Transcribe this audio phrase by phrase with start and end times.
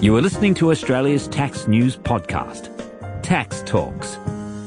[0.00, 2.70] You are listening to Australia's tax news podcast,
[3.20, 4.14] Tax Talks,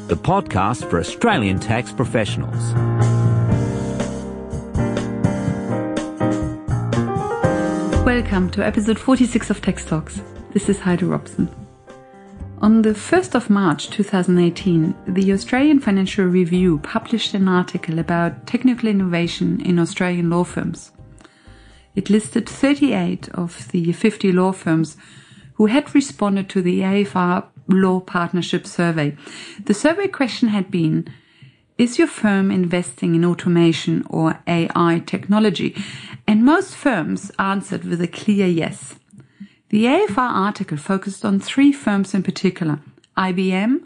[0.07, 2.73] the podcast for Australian tax professionals.
[8.05, 10.21] Welcome to episode 46 of Tax Talks.
[10.51, 11.47] This is Heidi Robson.
[12.61, 18.89] On the 1st of March 2018, the Australian Financial Review published an article about technical
[18.89, 20.91] innovation in Australian law firms.
[21.95, 24.97] It listed 38 of the 50 law firms
[25.53, 29.15] who had responded to the AFR Law Partnership Survey.
[29.63, 31.07] The survey question had been,
[31.77, 35.75] is your firm investing in automation or AI technology?
[36.27, 38.95] And most firms answered with a clear yes.
[39.69, 42.79] The AFR article focused on three firms in particular,
[43.17, 43.81] IBM,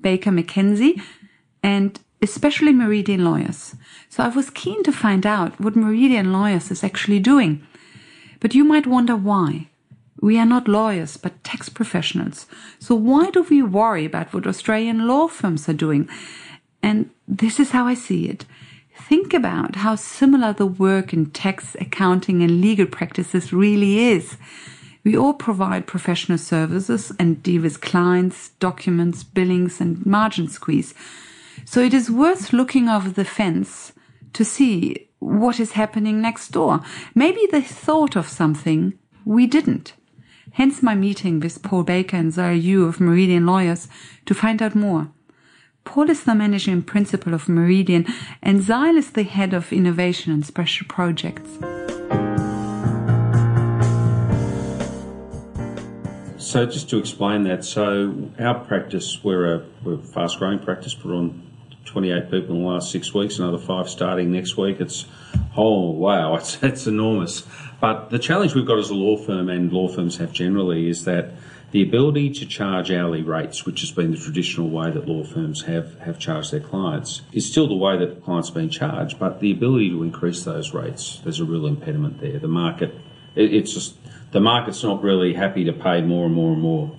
[0.00, 1.00] Baker McKenzie,
[1.62, 3.74] and especially Meridian Lawyers.
[4.08, 7.66] So I was keen to find out what Meridian Lawyers is actually doing.
[8.40, 9.68] But you might wonder why.
[10.24, 12.46] We are not lawyers, but tax professionals.
[12.78, 16.08] So why do we worry about what Australian law firms are doing?
[16.82, 18.46] And this is how I see it.
[19.06, 24.38] Think about how similar the work in tax, accounting, and legal practices really is.
[25.04, 30.94] We all provide professional services and deal with clients, documents, billings, and margin squeeze.
[31.66, 33.92] So it is worth looking over the fence
[34.32, 36.80] to see what is happening next door.
[37.14, 38.94] Maybe they thought of something
[39.26, 39.92] we didn't.
[40.54, 43.88] Hence my meeting with Paul Baker and Zile Yu of Meridian Lawyers
[44.24, 45.08] to find out more.
[45.82, 48.06] Paul is the managing principal of Meridian
[48.40, 51.50] and Zile is the head of innovation and special projects.
[56.38, 60.94] So just to explain that, so our practice, we're a, we're a fast growing practice,
[60.94, 61.42] put on
[61.84, 64.80] 28 people in the last six weeks, another five starting next week.
[64.80, 65.06] It's,
[65.56, 67.42] oh wow, it's, it's enormous.
[67.84, 71.04] But the challenge we've got as a law firm and law firms have generally is
[71.04, 71.32] that
[71.70, 75.64] the ability to charge hourly rates, which has been the traditional way that law firms
[75.64, 79.40] have, have charged their clients, is still the way that clients are being charged, but
[79.40, 82.38] the ability to increase those rates, there's a real impediment there.
[82.38, 82.94] The market,
[83.34, 83.96] it, it's just,
[84.32, 86.96] the market's not really happy to pay more and more and more.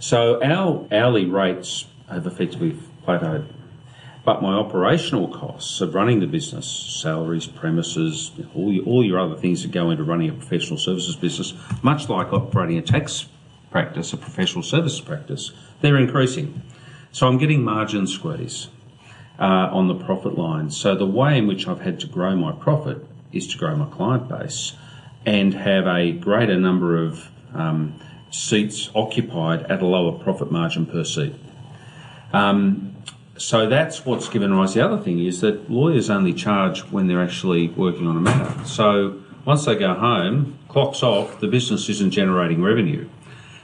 [0.00, 2.76] So our hourly rates have effectively
[3.06, 3.46] plateaued.
[4.26, 9.36] But my operational costs of running the business, salaries, premises, all your, all your other
[9.36, 13.26] things that go into running a professional services business, much like operating a tax
[13.70, 16.60] practice, a professional services practice, they're increasing.
[17.12, 18.66] So I'm getting margin squeeze
[19.38, 20.70] uh, on the profit line.
[20.72, 23.86] So the way in which I've had to grow my profit is to grow my
[23.86, 24.72] client base
[25.24, 27.94] and have a greater number of um,
[28.30, 31.34] seats occupied at a lower profit margin per seat.
[32.32, 32.95] Um,
[33.38, 34.74] so that's what's given rise.
[34.74, 38.64] The other thing is that lawyers only charge when they're actually working on a matter.
[38.64, 43.08] So once they go home, clock's off, the business isn't generating revenue.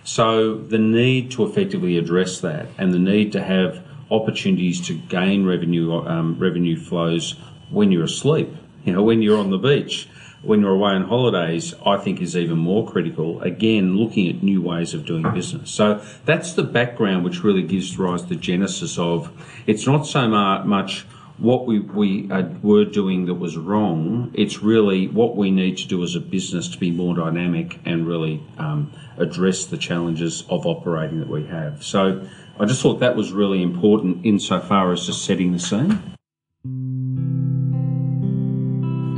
[0.05, 5.47] So the need to effectively address that and the need to have opportunities to gain
[5.47, 7.37] revenue um, revenue flows
[7.71, 8.50] when you're asleep,
[8.84, 10.09] you know, when you're on the beach,
[10.42, 13.41] when you're away on holidays, I think is even more critical.
[13.42, 15.70] Again, looking at new ways of doing business.
[15.70, 19.30] So that's the background which really gives rise to the genesis of
[19.66, 21.06] it's not so much
[21.38, 22.28] what we, we
[22.62, 24.30] were doing that was wrong.
[24.34, 28.06] It's really what we need to do as a business to be more dynamic and
[28.06, 31.82] really um, address the challenges of operating that we have.
[31.82, 32.28] So
[32.60, 36.00] I just thought that was really important insofar as just setting the scene.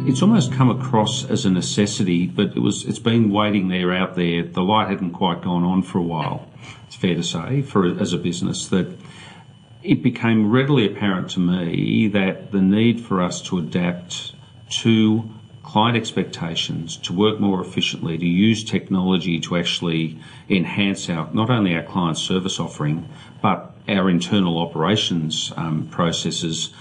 [0.07, 4.17] It's almost come across as a necessity, but it was it's been waiting there out
[4.17, 4.43] there.
[4.43, 6.47] The light hadn't quite gone on for a while.
[6.87, 8.99] It's fair to say for as a business that
[9.83, 14.35] it became readily apparent to me that the need for us to adapt
[14.83, 15.31] to
[15.63, 20.19] client expectations, to work more efficiently, to use technology to actually
[20.51, 23.09] enhance our not only our client service offering,
[23.41, 26.75] but our internal operations um, processes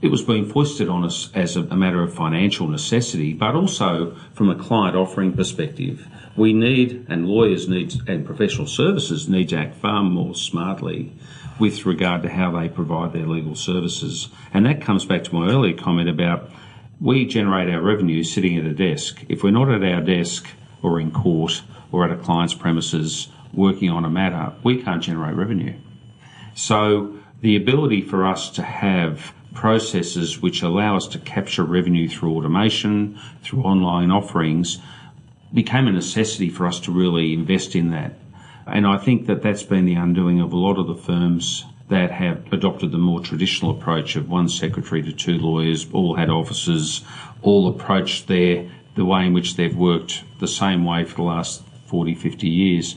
[0.00, 4.48] it was being foisted on us as a, matter of financial necessity, but also from
[4.48, 6.06] a client offering perspective.
[6.36, 11.12] We need, and lawyers need, and professional services need to act far more smartly
[11.58, 14.28] with regard to how they provide their legal services.
[14.54, 16.48] And that comes back to my earlier comment about
[17.00, 19.24] we generate our revenue sitting at a desk.
[19.28, 20.46] If we're not at our desk
[20.80, 25.34] or in court or at a client's premises working on a matter, we can't generate
[25.34, 25.76] revenue.
[26.54, 32.32] So the ability for us to have processes which allow us to capture revenue through
[32.36, 34.78] automation, through online offerings,
[35.52, 38.12] became a necessity for us to really invest in that.
[38.68, 42.12] And I think that that's been the undoing of a lot of the firms that
[42.12, 47.02] have adopted the more traditional approach of one secretary to two lawyers, all had offices,
[47.42, 51.64] all approached their the way in which they've worked the same way for the last
[51.86, 52.94] 40, 50 years,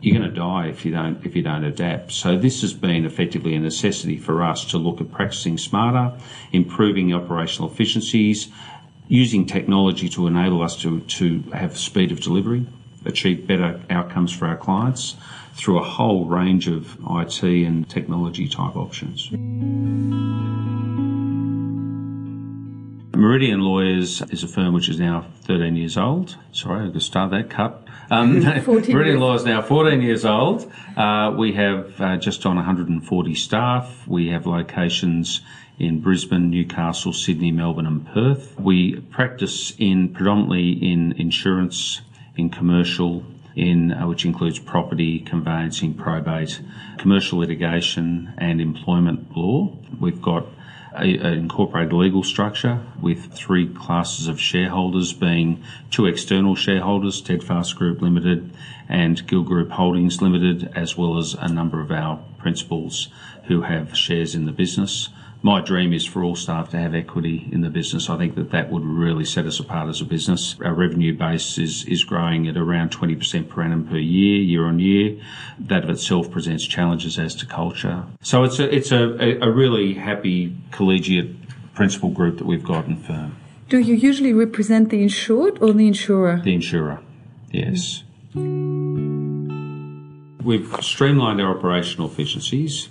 [0.00, 2.12] you're going to die if you don't if you don't adapt.
[2.12, 6.16] So this has been effectively a necessity for us to look at practicing smarter,
[6.52, 8.48] improving operational efficiencies,
[9.08, 12.66] using technology to enable us to, to have speed of delivery,
[13.04, 15.16] achieve better outcomes for our clients
[15.54, 19.30] through a whole range of IT and technology type options.
[23.16, 26.36] Meridian Lawyers is a firm which is now 13 years old.
[26.52, 27.87] Sorry, I could start that cut.
[28.10, 30.70] Um, Law is now 14 years old.
[30.96, 34.06] Uh, we have uh, just on 140 staff.
[34.06, 35.42] We have locations
[35.78, 38.58] in Brisbane, Newcastle, Sydney, Melbourne, and Perth.
[38.58, 42.00] We practice in predominantly in insurance,
[42.36, 43.24] in commercial,
[43.54, 46.60] in uh, which includes property, conveyancing, probate,
[46.96, 49.76] commercial litigation, and employment law.
[50.00, 50.46] We've got
[51.02, 58.50] incorporated legal structure with three classes of shareholders being two external shareholders, Steadfast Group Limited
[58.88, 63.08] and Guild Group Holdings Limited, as well as a number of our principals
[63.44, 65.08] who have shares in the business
[65.42, 68.10] my dream is for all staff to have equity in the business.
[68.10, 70.56] I think that that would really set us apart as a business.
[70.64, 74.80] Our revenue base is, is growing at around 20% per annum per year, year on
[74.80, 75.20] year.
[75.58, 78.04] That of itself presents challenges as to culture.
[78.20, 81.36] So it's a, it's a, a really happy collegiate
[81.74, 83.36] principal group that we've got in firm.
[83.68, 86.40] Do you usually represent the insured or the insurer?
[86.42, 87.00] The insurer,
[87.52, 88.02] yes.
[88.34, 90.42] Mm.
[90.42, 92.88] We've streamlined our operational efficiencies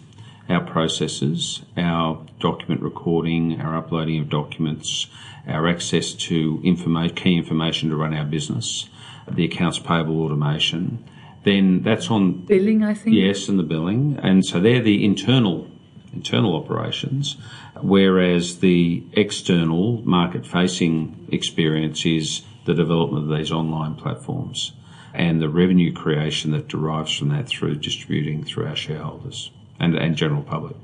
[0.50, 5.08] our processes, our document recording, our uploading of documents,
[5.48, 8.90] our access to informa- key information to run our business,
[9.30, 11.04] the accounts payable automation.
[11.44, 13.16] Then that's on billing, I think.
[13.16, 15.70] Yes, and the billing, and so they're the internal
[16.14, 17.38] internal operations,
[17.82, 24.72] whereas the external market-facing experience is the development of these online platforms
[25.14, 30.16] and the revenue creation that derives from that through distributing through our shareholders and, and
[30.16, 30.76] general public.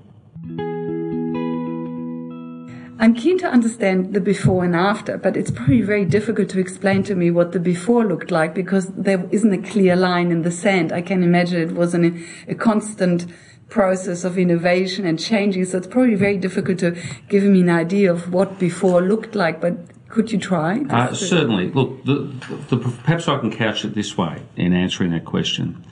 [3.00, 7.04] I'm keen to understand the before and after, but it's probably very difficult to explain
[7.04, 10.51] to me what the before looked like because there isn't a clear line in the
[10.51, 10.94] sand.
[10.94, 13.25] I can imagine it was an, a constant
[13.69, 15.66] process of innovation and changing.
[15.66, 16.95] So it's probably very difficult to
[17.28, 19.74] give me an idea of what before looked like, but
[20.07, 20.80] could you try?
[20.90, 21.72] Uh, certainly.
[21.72, 22.31] Look, the,
[22.69, 25.84] the, the, perhaps I can couch it this way in answering that question.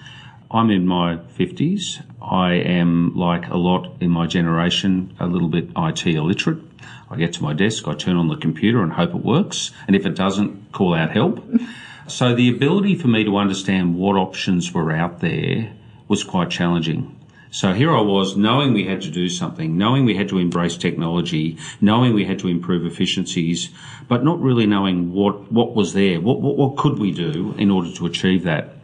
[0.53, 2.03] I'm in my 50s.
[2.21, 6.59] I am, like a lot in my generation, a little bit IT illiterate.
[7.09, 9.71] I get to my desk, I turn on the computer and hope it works.
[9.88, 11.44] And if it doesn't, call out help.
[12.07, 15.74] so the ability for me to understand what options were out there
[16.09, 17.18] was quite challenging.
[17.50, 20.77] So here I was, knowing we had to do something, knowing we had to embrace
[20.77, 23.69] technology, knowing we had to improve efficiencies,
[24.07, 27.71] but not really knowing what, what was there, what, what, what could we do in
[27.71, 28.75] order to achieve that.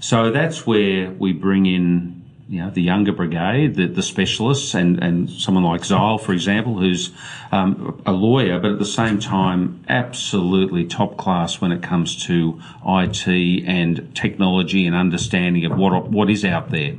[0.00, 2.16] So that's where we bring in
[2.48, 6.78] you know, the younger brigade, the, the specialists, and, and someone like Zile, for example,
[6.78, 7.10] who's
[7.50, 12.60] um, a lawyer, but at the same time, absolutely top class when it comes to
[12.86, 13.26] IT
[13.66, 16.94] and technology and understanding of what, what is out there.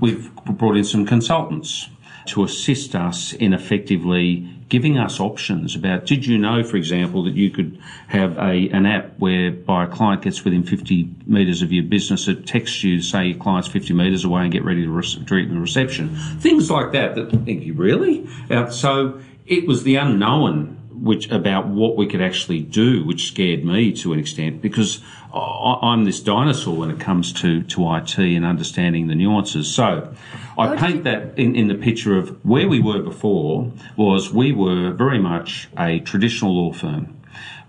[0.00, 1.88] We've brought in some consultants
[2.26, 7.34] to assist us in effectively giving us options about did you know, for example, that
[7.34, 7.78] you could
[8.08, 12.46] have a, an app whereby a client gets within 50 metres of your business, it
[12.46, 15.60] texts you, say your client's 50 metres away and get ready to, re- to the
[15.60, 16.16] reception.
[16.38, 18.26] Things like that that think you really?
[18.48, 23.64] Uh, so it was the unknown which about what we could actually do, which scared
[23.64, 25.00] me to an extent because
[25.34, 29.74] I'm this dinosaur when it comes to, to IT and understanding the nuances.
[29.74, 30.14] So
[30.56, 34.92] I paint that in, in the picture of where we were before was we were
[34.92, 37.18] very much a traditional law firm.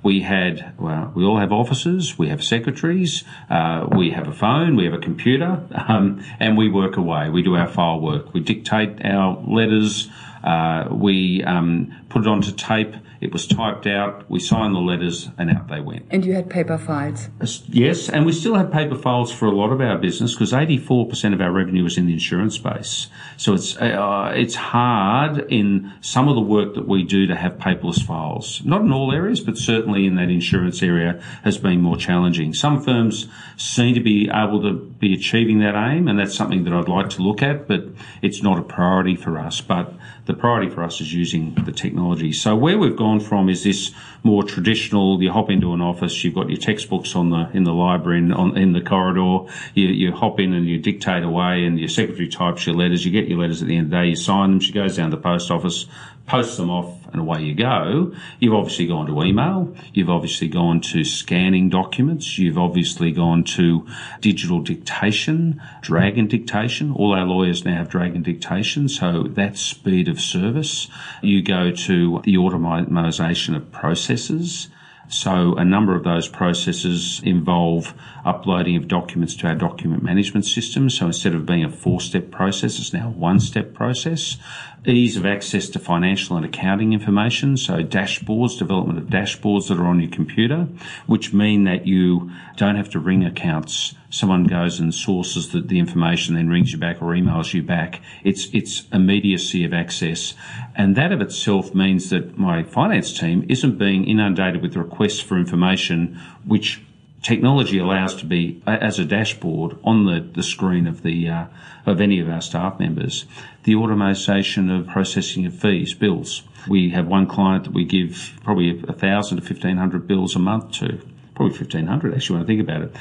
[0.03, 4.75] We had, well, we all have offices, we have secretaries, uh, we have a phone,
[4.75, 7.29] we have a computer, um, and we work away.
[7.29, 8.33] We do our file work.
[8.33, 10.09] We dictate our letters,
[10.43, 12.93] uh, we um, put it onto tape,
[13.23, 16.05] it was typed out, we signed the letters, and out they went.
[16.11, 17.29] And you had paper files?
[17.69, 21.33] Yes, and we still have paper files for a lot of our business because 84%
[21.33, 23.07] of our revenue is in the insurance space.
[23.37, 27.53] So it's, uh, it's hard in some of the work that we do to have
[27.53, 28.61] paperless files.
[28.65, 32.53] Not in all areas, but certainly in that insurance area has been more challenging.
[32.53, 36.73] Some firms seem to be able to be achieving that aim, and that's something that
[36.73, 37.85] I'd like to look at, but
[38.21, 39.61] it's not a priority for us.
[39.61, 39.93] But
[40.25, 42.31] the priority for us is using the technology.
[42.31, 43.91] So where we've gone from is this
[44.23, 47.73] more traditional, you hop into an office, you've got your textbooks on the, in the
[47.73, 51.77] library and on, in the corridor, you, you hop in and you dictate away and
[51.77, 54.07] your secretary types your letters, you get your letters at the end of the day,
[54.07, 55.85] you sign them, she goes down to the post office,
[56.25, 58.13] post them off and away you go.
[58.39, 59.75] You've obviously gone to email.
[59.93, 62.37] You've obviously gone to scanning documents.
[62.37, 63.85] You've obviously gone to
[64.19, 66.91] digital dictation, dragon dictation.
[66.91, 70.87] All our lawyers now have dragon dictation, so that speed of service.
[71.21, 74.69] You go to the automatisation of processes.
[75.09, 77.93] So a number of those processes involve
[78.25, 80.89] uploading of documents to our document management system.
[80.89, 84.37] So instead of being a four step process, it's now a one step process.
[84.85, 87.55] Ease of access to financial and accounting information.
[87.55, 90.67] So dashboards, development of dashboards that are on your computer,
[91.07, 93.95] which mean that you don't have to ring accounts.
[94.09, 98.01] Someone goes and sources the, the information, then rings you back or emails you back.
[98.25, 100.33] It's, it's immediacy of access.
[100.75, 105.37] And that of itself means that my finance team isn't being inundated with requests for
[105.37, 106.81] information, which
[107.23, 111.45] technology allows to be as a dashboard on the, the screen of the uh,
[111.85, 113.25] of any of our staff members.
[113.63, 116.43] The automation of processing of fees, bills.
[116.67, 120.39] We have one client that we give probably a thousand to fifteen hundred bills a
[120.39, 121.01] month to,
[121.33, 122.95] probably fifteen hundred actually when I think about it.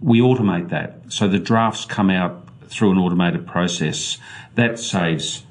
[0.00, 4.18] We automate that, so the drafts come out through an automated process.
[4.54, 5.44] That saves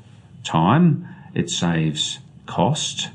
[0.43, 1.07] time.
[1.33, 3.09] It saves cost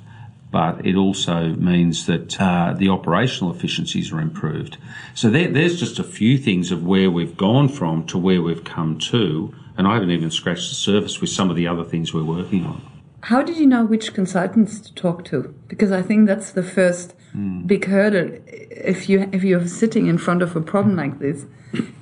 [0.50, 4.78] but it also means that uh, the operational efficiencies are improved.
[5.14, 8.64] So there, there's just a few things of where we've gone from to where we've
[8.64, 12.14] come to, and I haven't even scratched the surface with some of the other things
[12.14, 12.82] we're working on.
[13.22, 15.54] How did you know which consultants to talk to?
[15.66, 17.66] Because I think that's the first mm.
[17.66, 18.38] big hurdle.
[18.46, 21.44] If you if you're sitting in front of a problem like this,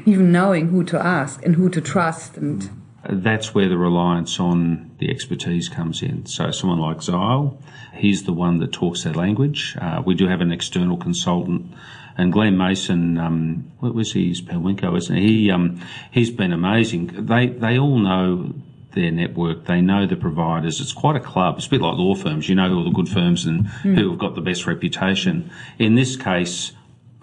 [0.05, 2.71] even knowing who to ask and who to trust and
[3.09, 6.27] that's where the reliance on the expertise comes in.
[6.27, 7.59] So someone like Zile,
[7.95, 9.77] he's the one that talks that language.
[9.81, 11.73] Uh, we do have an external consultant,
[12.19, 14.29] and Glenn Mason, um, what was he?
[14.29, 15.43] He's Pelwinko, isn't he?
[15.45, 17.27] he um, he's been amazing.
[17.27, 18.55] They they all know
[18.93, 19.67] their network.
[19.67, 20.81] They know the providers.
[20.81, 21.59] It's quite a club.
[21.59, 22.49] It's a bit like law firms.
[22.49, 23.95] You know all the good firms and mm.
[23.95, 25.51] who have got the best reputation.
[25.79, 26.73] In this case,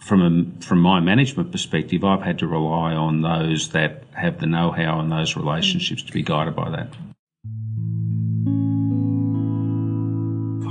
[0.04, 4.46] from a, from my management perspective, I've had to rely on those that have the
[4.46, 6.94] know-how and those relationships to be guided by that.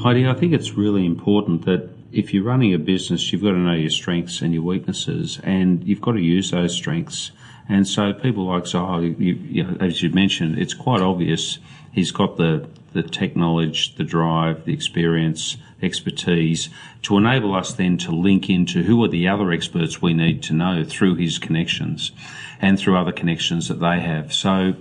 [0.02, 3.58] Heidi, I think it's really important that if you're running a business, you've got to
[3.58, 7.30] know your strengths and your weaknesses, and you've got to use those strengths.
[7.68, 11.58] And so, people like Zile, you, you know, as you mentioned, it's quite obvious
[11.92, 16.68] he's got the the tech knowledge, the drive, the experience, expertise
[17.02, 20.52] to enable us then to link into who are the other experts we need to
[20.52, 22.12] know through his connections
[22.60, 24.32] and through other connections that they have.
[24.32, 24.74] So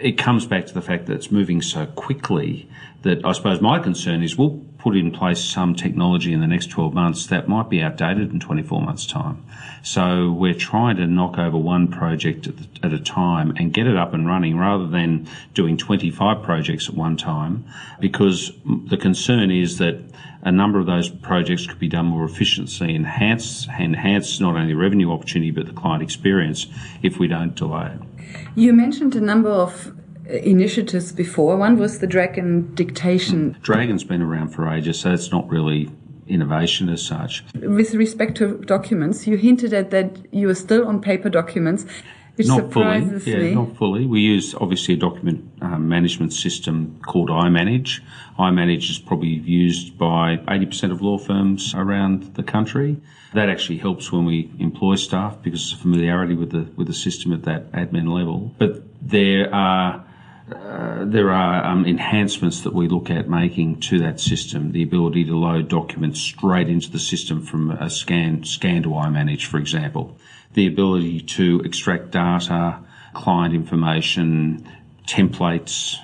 [0.00, 2.68] it comes back to the fact that it's moving so quickly
[3.02, 6.70] that I suppose my concern is we'll put in place some technology in the next
[6.70, 9.44] 12 months that might be outdated in 24 months' time.
[9.82, 12.48] So we're trying to knock over one project
[12.82, 16.94] at, a time and get it up and running rather than doing 25 projects at
[16.94, 17.64] one time
[18.00, 20.02] because the concern is that
[20.42, 25.12] a number of those projects could be done more efficiently, enhance, enhance not only revenue
[25.12, 26.66] opportunity but the client experience
[27.02, 28.38] if we don't delay it.
[28.54, 29.92] You mentioned a number of
[30.26, 31.56] initiatives before.
[31.56, 33.56] One was the Dragon dictation.
[33.62, 35.90] Dragon's been around for ages, so it's not really
[36.30, 37.44] innovation as such.
[37.54, 41.84] With respect to documents, you hinted at that you are still on paper documents.
[42.36, 43.54] Which not surprises fully, yeah, me.
[43.54, 44.06] not fully.
[44.06, 48.00] We use obviously a document um, management system called iManage.
[48.38, 52.96] iManage is probably used by 80% of law firms around the country.
[53.34, 57.32] That actually helps when we employ staff because of familiarity with the with the system
[57.34, 58.54] at that admin level.
[58.58, 60.04] But there are
[60.52, 64.72] uh, there are um, enhancements that we look at making to that system.
[64.72, 69.46] The ability to load documents straight into the system from a scan scan to iManage,
[69.46, 70.16] for example.
[70.54, 72.80] The ability to extract data,
[73.14, 74.68] client information,
[75.06, 75.96] templates.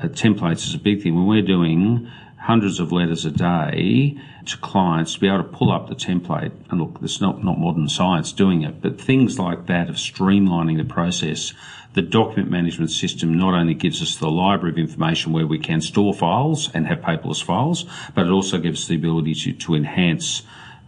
[0.00, 1.14] Uh, templates is a big thing.
[1.14, 5.70] When we're doing hundreds of letters a day to clients to be able to pull
[5.70, 9.66] up the template and look, it's not, not modern science doing it, but things like
[9.66, 11.52] that of streamlining the process
[11.94, 15.80] the document management system not only gives us the library of information where we can
[15.80, 17.84] store files and have paperless files,
[18.14, 20.42] but it also gives us the ability to, to enhance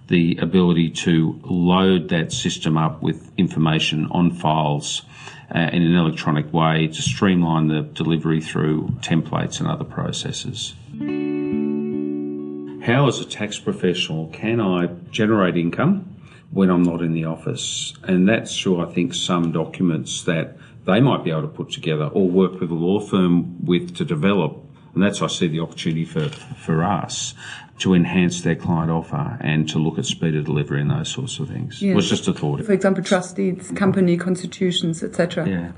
[0.09, 5.03] the ability to load that system up with information on files
[5.55, 10.75] uh, in an electronic way to streamline the delivery through templates and other processes.
[12.85, 16.17] How, as a tax professional, can I generate income
[16.51, 17.95] when I'm not in the office?
[18.03, 22.07] And that's through, I think, some documents that they might be able to put together
[22.07, 24.61] or work with a law firm with to develop.
[24.95, 27.35] And that's I see the opportunity for, for us
[27.79, 31.41] to enhance their client offer and to look at speed of delivery and those sorts
[31.41, 31.83] of things.
[31.83, 31.93] Yes.
[31.93, 32.65] It was just a thought.
[32.65, 35.49] For example, trust deeds, company constitutions, etc.
[35.49, 35.73] Yeah.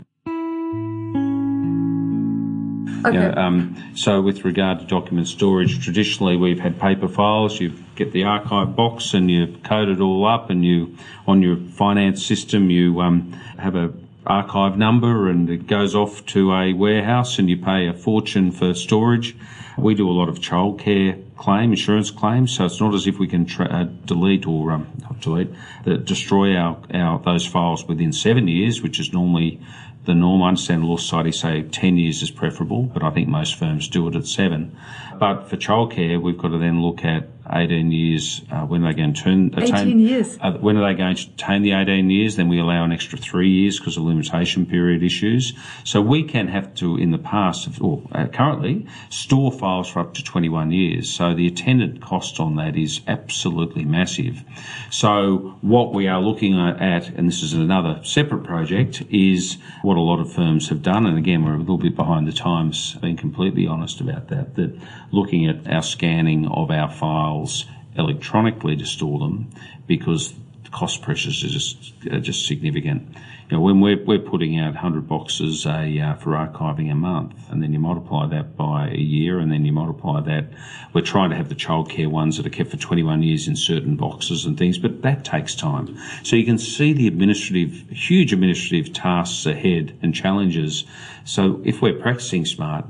[3.07, 3.15] Okay.
[3.15, 7.61] You know, um, so with regard to document storage, traditionally we've had paper files.
[7.61, 10.97] You get the archive box and you code it all up, and you
[11.27, 13.93] on your finance system you um, have a
[14.27, 18.75] archive number, and it goes off to a warehouse, and you pay a fortune for
[18.75, 19.37] storage.
[19.79, 23.29] We do a lot of childcare claim, insurance claims, so it's not as if we
[23.29, 25.51] can tra- uh, delete or um, not delete,
[25.87, 29.61] uh, destroy our, our those files within seven years, which is normally
[30.07, 30.43] the norm.
[30.43, 34.09] I understand Law Society say 10 years is preferable, but I think most firms do
[34.09, 34.77] it at seven.
[35.19, 38.97] But for childcare, we've got to then look at 18 years uh, when are they
[38.97, 40.39] going to turn attain, 18 years.
[40.41, 43.19] uh, when are they going to attain the 18 years then we allow an extra
[43.19, 45.53] three years because of limitation period issues.
[45.85, 50.15] So we can have to in the past or uh, currently store files for up
[50.15, 51.09] to 21 years.
[51.09, 54.43] So the attendant cost on that is absolutely massive.
[54.91, 60.01] So what we are looking at and this is another separate project is what a
[60.01, 61.07] lot of firms have done.
[61.07, 64.79] And again we're a little bit behind the times being completely honest about that that
[65.13, 69.51] looking at our scanning of our files electronically to store them
[69.87, 70.35] because
[70.65, 73.17] the cost pressures are just are just significant.
[73.49, 77.49] You know, when we're, we're putting out 100 boxes a, uh, for archiving a month,
[77.49, 80.47] and then you multiply that by a year, and then you multiply that,
[80.93, 83.95] we're trying to have the childcare ones that are kept for 21 years in certain
[83.95, 85.97] boxes and things, but that takes time.
[86.25, 90.85] So you can see the administrative, huge administrative tasks ahead and challenges.
[91.25, 92.85] So if we're practicing smart,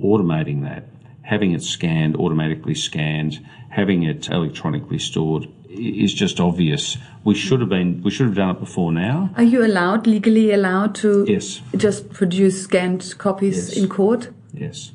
[0.00, 0.84] automating that,
[1.22, 6.96] having it scanned, automatically scanned, having it electronically stored is just obvious.
[7.24, 9.30] We should have been, we should have done it before now.
[9.36, 11.60] Are you allowed, legally allowed to Yes.
[11.76, 13.76] just produce scanned copies Yes.
[13.76, 14.30] in court?
[14.52, 14.92] Yes.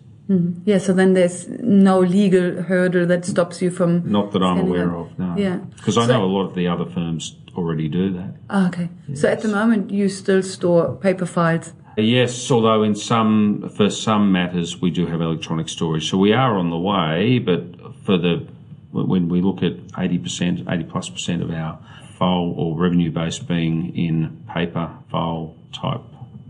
[0.66, 4.02] Yeah, so then there's no legal hurdle that stops you from.
[4.12, 4.96] Not that I'm aware them.
[4.96, 5.36] of, no.
[5.38, 5.60] Yeah.
[5.78, 8.36] Because I So- know a lot of the other firms already do that.
[8.50, 8.90] Ah, okay.
[9.14, 11.74] So at the moment, you still store paper files.
[11.98, 16.10] Yes, although in some, for some matters, we do have electronic storage.
[16.10, 17.64] So we are on the way, but
[18.04, 18.48] for the,
[18.92, 21.80] when we look at 80%, 80 plus percent of our
[22.18, 26.02] file or revenue base being in paper file type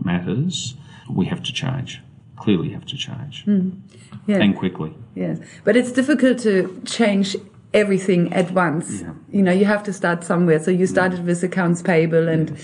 [0.02, 0.74] matters,
[1.10, 2.00] we have to change.
[2.36, 3.44] Clearly have to change.
[4.26, 4.36] Yeah.
[4.36, 4.94] And quickly.
[5.14, 7.36] Yes, but it's difficult to change
[7.72, 9.02] everything at once.
[9.02, 9.12] Yeah.
[9.30, 10.58] You know, you have to start somewhere.
[10.58, 12.58] So you started with accounts payable and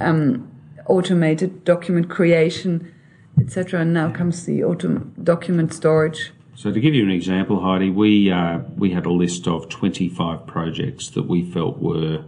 [0.00, 0.50] um,
[0.88, 2.92] automated document creation,
[3.40, 3.80] etc.
[3.80, 6.32] And now comes the autom- document storage.
[6.54, 10.46] So to give you an example, Heidi, we uh, we had a list of 25
[10.46, 12.24] projects that we felt were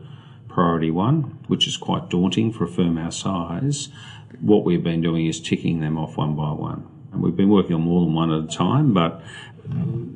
[0.49, 3.88] priority one, which is quite daunting for a firm our size.
[4.40, 6.87] What we've been doing is ticking them off one by one.
[7.12, 9.20] And we've been working on more than one at a time, but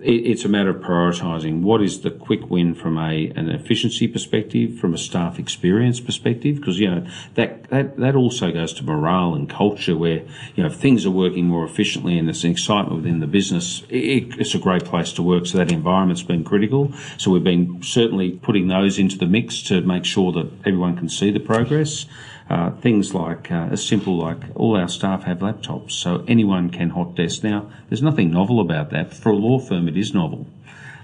[0.05, 4.79] it's a matter of prioritising what is the quick win from a an efficiency perspective,
[4.79, 9.35] from a staff experience perspective, because you know that, that that also goes to morale
[9.35, 10.23] and culture, where
[10.55, 13.83] you know if things are working more efficiently and there's an excitement within the business,
[13.89, 15.47] it, it's a great place to work.
[15.47, 16.93] So that environment's been critical.
[17.17, 21.09] So we've been certainly putting those into the mix to make sure that everyone can
[21.09, 22.07] see the progress.
[22.51, 26.91] Uh, things like uh, as simple like all our staff have laptops, so anyone can
[26.91, 27.43] hot desk.
[27.43, 29.15] Now, there's nothing novel about that.
[29.15, 30.47] For a law firm, it is novel.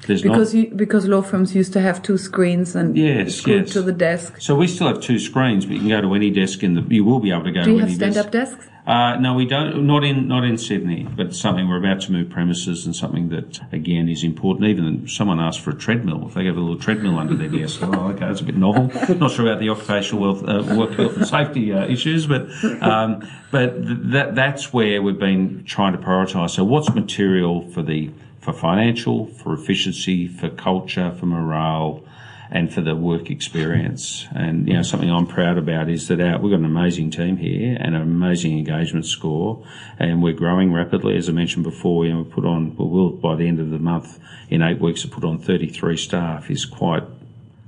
[0.06, 3.64] There's Because not, you, because law firms used to have two screens and Yes, screwed
[3.66, 3.72] yes.
[3.72, 4.36] to the desk.
[4.38, 6.82] so we still have two screens, but you can go to any desk in the.
[6.94, 8.26] You will be able to go Do to you have stand desk.
[8.26, 8.68] up desks?
[8.90, 9.86] Uh, no, we don't.
[9.86, 13.60] Not in not in Sydney, but something we're about to move premises, and something that
[13.70, 14.66] again is important.
[14.66, 16.26] Even someone asked for a treadmill.
[16.26, 18.88] If they have a little treadmill under their desk, oh, okay, that's a bit novel.
[19.14, 22.48] Not sure about the occupational uh, work health and safety uh, issues, but
[22.82, 26.50] um, but th- that that's where we've been trying to prioritise.
[26.50, 32.02] So, what's material for the for financial, for efficiency, for culture, for morale,
[32.50, 34.26] and for the work experience.
[34.34, 37.36] And you know, something I'm proud about is that our, we've got an amazing team
[37.36, 39.64] here and an amazing engagement score,
[39.98, 41.16] and we're growing rapidly.
[41.16, 43.70] As I mentioned before, you know, we put on, we will by the end of
[43.70, 47.04] the month, in eight weeks, to put on 33 staff is quite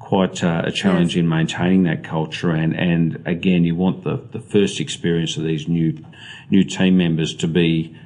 [0.00, 2.50] quite uh, a challenge in maintaining that culture.
[2.50, 6.04] And, and again, you want the, the first experience of these new
[6.50, 7.96] new team members to be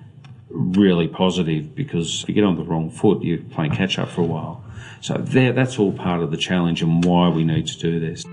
[0.51, 4.21] really positive because if you get on the wrong foot, you're playing catch up for
[4.21, 4.63] a while.
[5.07, 8.25] So there, that's all part of the challenge and why we need to do this.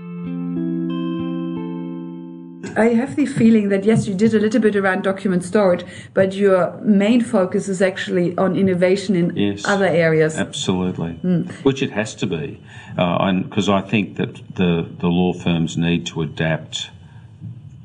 [2.76, 5.84] I have the feeling that yes, you did a little bit around document storage,
[6.14, 9.64] but your main focus is actually on innovation in Yes.
[9.64, 10.36] other areas.
[10.36, 11.42] Absolutely, hmm.
[11.62, 12.60] which it has to be,
[12.98, 16.90] uh, because I think that the the law firms need to adapt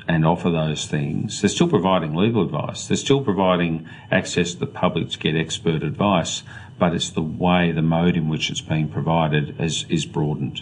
[0.07, 1.39] and offer those things.
[1.41, 2.87] They're still providing legal advice.
[2.87, 6.41] They're still providing access to the public to get expert advice,
[6.79, 10.61] but it's the way, the mode in which it's being provided is, is broadened.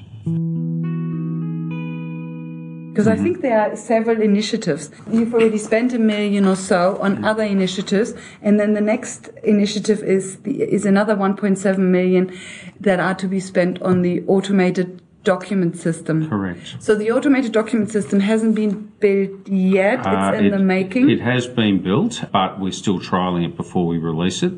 [2.98, 3.24] Because I mm-hmm.
[3.24, 4.90] think there are several initiatives.
[5.12, 7.28] You've already spent a million or so on mm.
[7.28, 12.36] other initiatives, and then the next initiative is the, is another 1.7 million
[12.80, 16.30] that are to be spent on the automated document system.
[16.30, 16.78] Correct.
[16.80, 20.00] So the automated document system hasn't been built yet.
[20.08, 21.10] Uh, it's in it- the making.
[21.10, 24.54] It has been built, but we're still trialling it before we release it.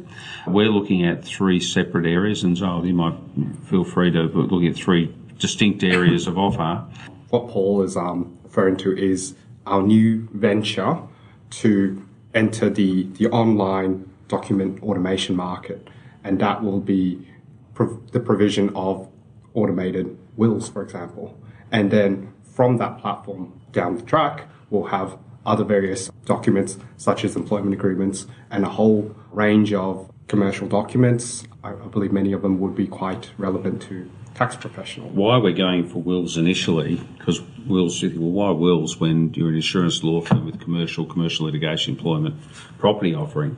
[0.45, 3.17] We're looking at three separate areas, and Zol, you might
[3.69, 4.21] feel free to
[4.53, 5.03] look at three
[5.39, 6.83] distinct areas of offer.
[7.31, 10.93] what Paul is um, referring to is our new venture
[11.61, 11.71] to
[12.33, 13.91] enter the, the online
[14.27, 15.87] document automation market,
[16.23, 17.27] and that will be
[17.73, 19.07] prov- the provision of
[19.55, 21.37] automated wills, for example.
[21.71, 27.35] And then from that platform down the track, we'll have other various documents such as
[27.35, 31.43] employment agreements and a whole range of commercial documents.
[31.63, 35.13] I, I believe many of them would be quite relevant to tax professionals.
[35.13, 40.03] Why we're going for wills initially, because wills, well, why wills when you're an insurance
[40.03, 42.35] law firm with commercial, commercial litigation, employment,
[42.77, 43.57] property offering?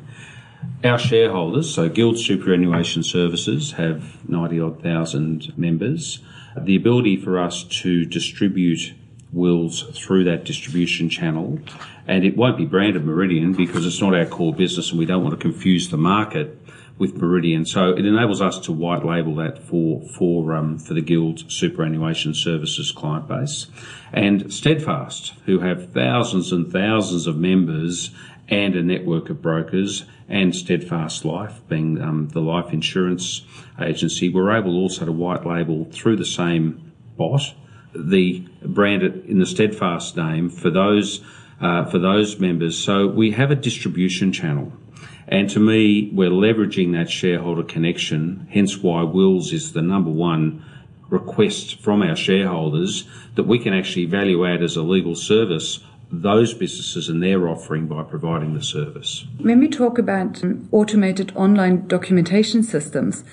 [0.84, 6.20] Our shareholders, so Guild Superannuation Services, have 90 odd thousand members.
[6.60, 8.94] The ability for us to distribute
[9.32, 11.60] wills through that distribution channel,
[12.08, 15.24] and it won't be branded Meridian because it's not our core business and we don't
[15.24, 16.58] want to confuse the market
[16.98, 17.66] with Meridian.
[17.66, 22.34] So it enables us to white label that for for um, for the Guild Superannuation
[22.34, 23.68] Services client base,
[24.14, 28.12] and Steadfast, who have thousands and thousands of members
[28.50, 33.41] and a network of brokers, and Steadfast Life, being um, the life insurance
[33.80, 37.54] agency, we're able also to white label through the same bot
[37.94, 41.22] the brand in the Steadfast name for those
[41.60, 42.78] uh, for those members.
[42.78, 44.72] So we have a distribution channel.
[45.28, 50.65] And to me, we're leveraging that shareholder connection, hence why Wills is the number one
[51.10, 55.80] request from our shareholders that we can actually value add as a legal service
[56.12, 59.26] those businesses and their offering by providing the service.
[59.39, 63.24] When we talk about um, automated online documentation systems,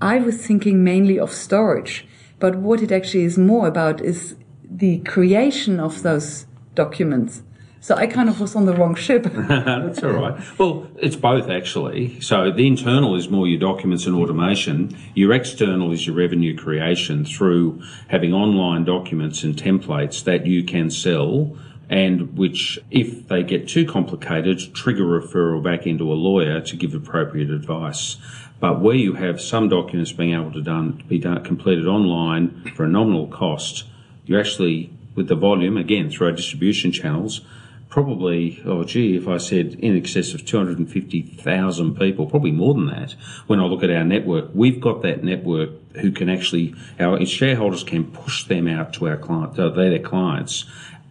[0.00, 2.06] I was thinking mainly of storage,
[2.38, 7.42] but what it actually is more about is the creation of those documents.
[7.80, 9.24] So I kind of was on the wrong ship.
[9.34, 10.58] That's all right.
[10.58, 12.20] Well, it's both actually.
[12.20, 14.96] So the internal is more your documents and automation.
[15.14, 20.90] Your external is your revenue creation through having online documents and templates that you can
[20.90, 21.56] sell
[21.92, 26.94] and which, if they get too complicated, trigger referral back into a lawyer to give
[26.94, 28.16] appropriate advice.
[28.60, 32.84] But where you have some documents being able to done, be done, completed online for
[32.84, 33.84] a nominal cost,
[34.24, 37.42] you actually, with the volume, again, through our distribution channels,
[37.90, 43.16] probably, oh gee, if I said in excess of 250,000 people, probably more than that,
[43.48, 47.84] when I look at our network, we've got that network who can actually, our shareholders
[47.84, 50.64] can push them out to our client, they're their clients,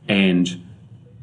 [0.07, 0.59] and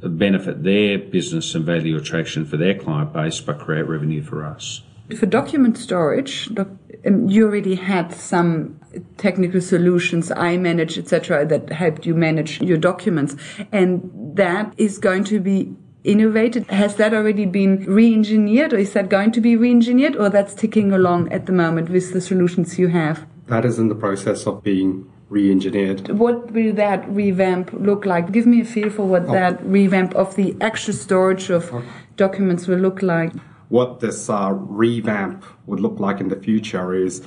[0.00, 4.82] benefit their business and value attraction for their client base, but create revenue for us.
[5.16, 6.68] For document storage, doc,
[7.06, 8.78] um, you already had some
[9.16, 13.34] technical solutions, iManage, etc., that helped you manage your documents,
[13.72, 16.66] and that is going to be innovated.
[16.66, 20.92] Has that already been re-engineered, or is that going to be re-engineered, or that's ticking
[20.92, 23.26] along at the moment with the solutions you have?
[23.46, 26.08] That is in the process of being re-engineered.
[26.08, 28.32] What will that revamp look like?
[28.32, 31.72] Give me a feel for what that revamp of the actual storage of
[32.16, 33.32] documents will look like.
[33.68, 37.22] What this uh, revamp would look like in the future is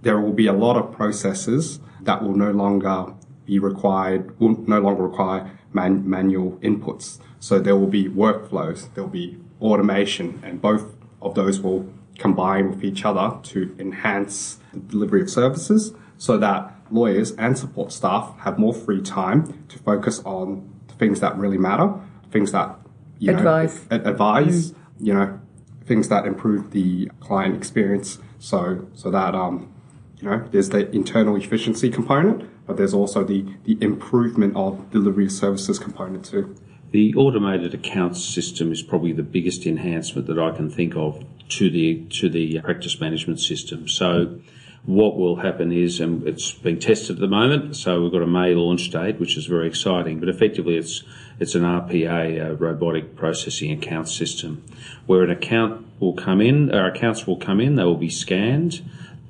[0.00, 3.12] there will be a lot of processes that will no longer
[3.44, 7.18] be required, will no longer require man- manual inputs.
[7.38, 12.70] So there will be workflows, there will be automation, and both of those will combine
[12.70, 18.34] with each other to enhance the delivery of services so that lawyers and support staff
[18.40, 21.94] have more free time to focus on things that really matter,
[22.30, 22.76] things that
[23.18, 23.86] you know, Advise.
[23.90, 25.40] ad- advise, you know,
[25.84, 28.18] things that improve the client experience.
[28.38, 29.72] So so that um,
[30.18, 35.26] you know, there's the internal efficiency component, but there's also the the improvement of delivery
[35.26, 36.54] of services component too.
[36.90, 41.70] The automated accounts system is probably the biggest enhancement that I can think of to
[41.70, 43.88] the to the practice management system.
[43.88, 44.40] So
[44.84, 48.26] what will happen is, and it's being tested at the moment, so we've got a
[48.26, 51.02] May launch date, which is very exciting, but effectively it's
[51.38, 54.64] it's an RPA, robotic processing account system,
[55.06, 58.82] where an account will come in, our accounts will come in, they will be scanned,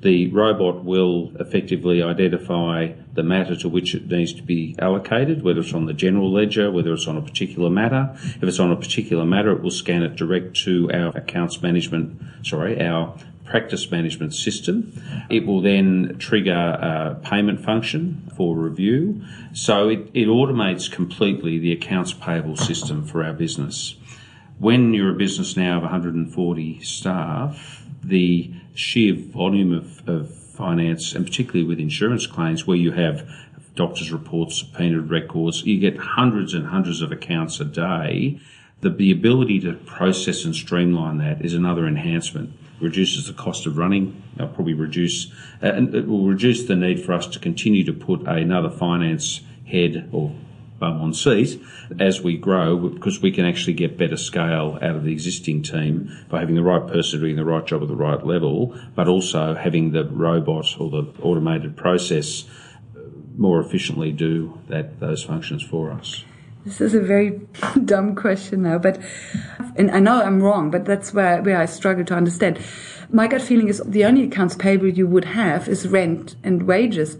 [0.03, 5.61] the robot will effectively identify the matter to which it needs to be allocated, whether
[5.61, 8.11] it's on the general ledger, whether it's on a particular matter.
[8.13, 12.21] If it's on a particular matter, it will scan it direct to our accounts management,
[12.45, 13.15] sorry, our
[13.53, 14.91] practice management system.
[15.29, 19.21] It will then trigger a payment function for review.
[19.53, 23.95] So it, it automates completely the accounts payable system for our business.
[24.57, 31.23] When you're a business now of 140 staff, the sheer volume of, of finance, and
[31.23, 33.29] particularly with insurance claims, where you have
[33.75, 38.39] doctor's reports, subpoenaed records, you get hundreds and hundreds of accounts a day.
[38.81, 42.57] The, the ability to process and streamline that is another enhancement.
[42.83, 45.31] Reduces the cost of running, it'll probably reduce,
[45.63, 49.39] uh, and it will reduce the need for us to continue to put another finance
[49.65, 50.35] head or
[50.79, 51.61] bum on seat
[51.97, 56.11] as we grow because we can actually get better scale out of the existing team
[56.27, 59.55] by having the right person doing the right job at the right level, but also
[59.55, 62.43] having the robot or the automated process
[63.37, 66.25] more efficiently do that those functions for us.
[66.65, 67.41] This is a very
[67.85, 68.99] dumb question now, but
[69.75, 72.59] and I know I'm wrong, but that's where where I struggle to understand.
[73.11, 77.17] My gut feeling is the only accounts payable you would have is rent and wages.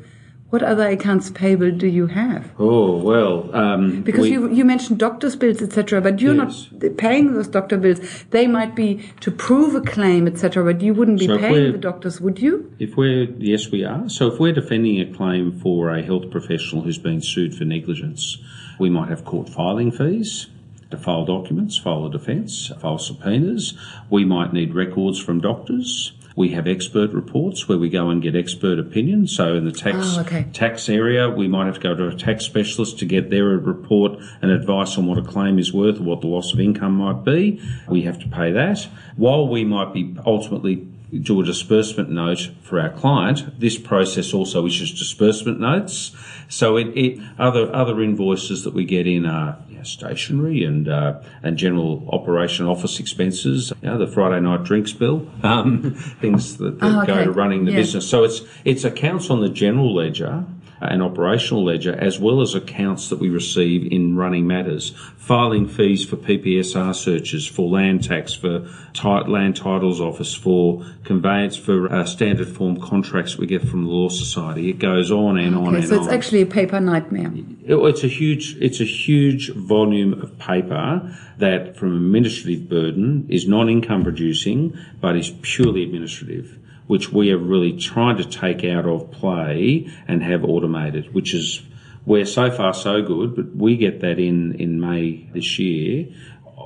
[0.49, 2.51] What other accounts payable do you have?
[2.59, 6.69] Oh well, um, Because we- you you mentioned doctors' bills, etc., but you're Yes.
[6.79, 7.99] not paying those doctor bills.
[8.29, 11.79] They might be to prove a claim, etc., but you wouldn't be So paying the
[11.79, 12.69] doctors, would you?
[12.79, 14.07] If we're yes, we are.
[14.09, 18.37] So if we're defending a claim for a health professional who's been sued for negligence,
[18.79, 20.47] we might have court filing fees
[20.91, 23.73] to file documents, file a defence, file subpoenas.
[24.09, 26.13] We might need records from doctors.
[26.35, 29.35] We have expert reports where we go and get expert opinions.
[29.35, 30.47] So in the tax Oh, okay.
[30.51, 34.17] tax area, we might have to go to a tax specialist to get their report
[34.41, 37.23] and advice on what a claim is worth or what the loss of income might
[37.23, 37.61] be.
[37.87, 38.87] We have to pay that.
[39.15, 40.87] While we might be ultimately
[41.19, 46.11] do a disbursement note for our client, this process also issues disbursement notes.
[46.49, 50.87] So it, it other other invoices that we get in are you know, stationery and
[50.87, 53.71] uh, and general operation office expenses.
[53.81, 57.65] You know, the Friday night drinks bill, um, things that, that Oh, go to running
[57.65, 57.77] the Yeah.
[57.77, 58.09] business.
[58.09, 60.45] So it's it's accounts on the general ledger
[60.91, 66.03] and operational ledger, as well as accounts that we receive in running matters, filing fees
[66.03, 72.05] for PPSR searches, for land tax, for ti- land titles office, for conveyance, for uh,
[72.05, 74.69] standard form contracts we get from the law society.
[74.69, 77.31] It goes on and on Okay, and so it's actually a paper nightmare.
[77.65, 83.25] It- It's a huge, it's a huge volume of paper that, from an administrative burden,
[83.29, 88.85] is non-income producing, but is purely administrative, which we are really trying to take out
[88.85, 91.13] of play and have automated.
[91.13, 91.61] Which is
[92.05, 96.07] where so far so good, but we get that in in May this year.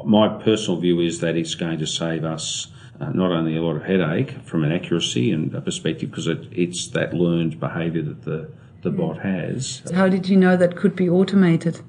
[0.06, 2.68] My personal view is that it's going to save us.
[3.00, 6.48] Uh, not only a lot of headache from an accuracy and a perspective, because it,
[6.52, 8.50] it's that learned behaviour that the,
[8.82, 11.82] the bot has How did you know that could be automated?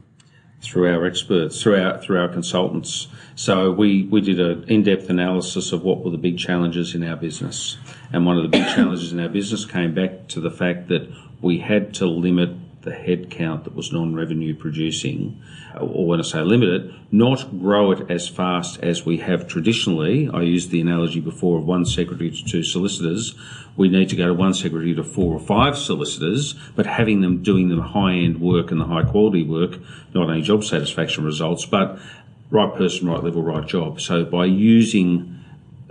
[0.61, 3.09] Through our experts, through our through our consultants.
[3.35, 7.16] So we we did an in-depth analysis of what were the big challenges in our
[7.16, 7.79] business,
[8.12, 11.12] and one of the big challenges in our business came back to the fact that
[11.40, 12.51] we had to limit
[12.83, 15.43] the head count that was non-revenue producing,
[15.79, 20.31] or when I say limit it, not grow it as fast as we have traditionally.
[20.33, 23.35] I used the analogy before of one secretary to two solicitors.
[23.77, 27.43] We need to go to one secretary to four or five solicitors, but having them
[27.43, 29.79] doing the high-end work and the high-quality work,
[30.14, 31.99] not only job satisfaction results, but
[32.51, 34.01] right person, right level, right job.
[34.01, 35.45] So by using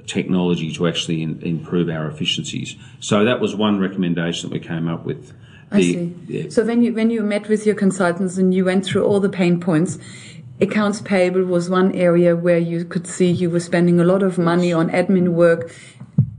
[0.05, 2.75] technology to actually in, improve our efficiencies.
[3.01, 5.33] So that was one recommendation that we came up with.
[5.71, 6.13] I The- see.
[6.27, 6.43] yeah.
[6.49, 9.29] So when you when you met with your consultants and you went through all the
[9.29, 9.97] pain points,
[10.61, 14.37] accounts payable was one area where you could see you were spending a lot of
[14.37, 15.71] money on admin work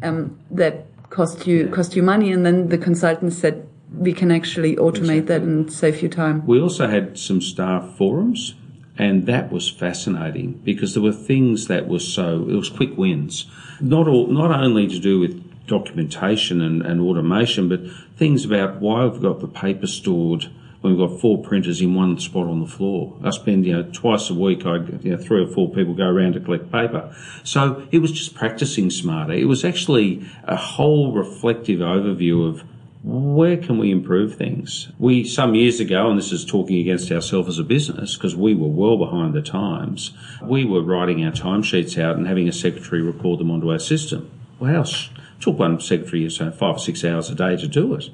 [0.03, 4.77] um, that cost you cost you money, and then the consultant said we can actually
[4.77, 6.47] automate that and save you time.
[6.47, 8.55] We also had some staff forums,
[8.99, 13.47] and that was fascinating because there were things that were so it was quick wins,
[13.81, 17.81] not all not only to do with documentation and, and automation, but
[18.17, 20.51] things about why we've got the paper stored
[20.81, 23.17] when we've got four printers in one spot on the floor.
[23.23, 24.65] I spend you know twice a week.
[24.65, 28.13] I you know three or four people go around to collect paper, so it was
[28.13, 29.33] just practicing smarter.
[29.33, 32.65] It was actually a whole reflective overview of
[33.05, 34.89] where can we improve things?
[34.99, 38.55] We, some years ago, and this is talking against ourselves as a business, because we
[38.55, 43.01] were well behind the times, we were writing our timesheets out and having a secretary
[43.01, 44.31] record them onto our system.
[44.59, 48.11] Well, sh- took one secretary so five or six hours a day to do it.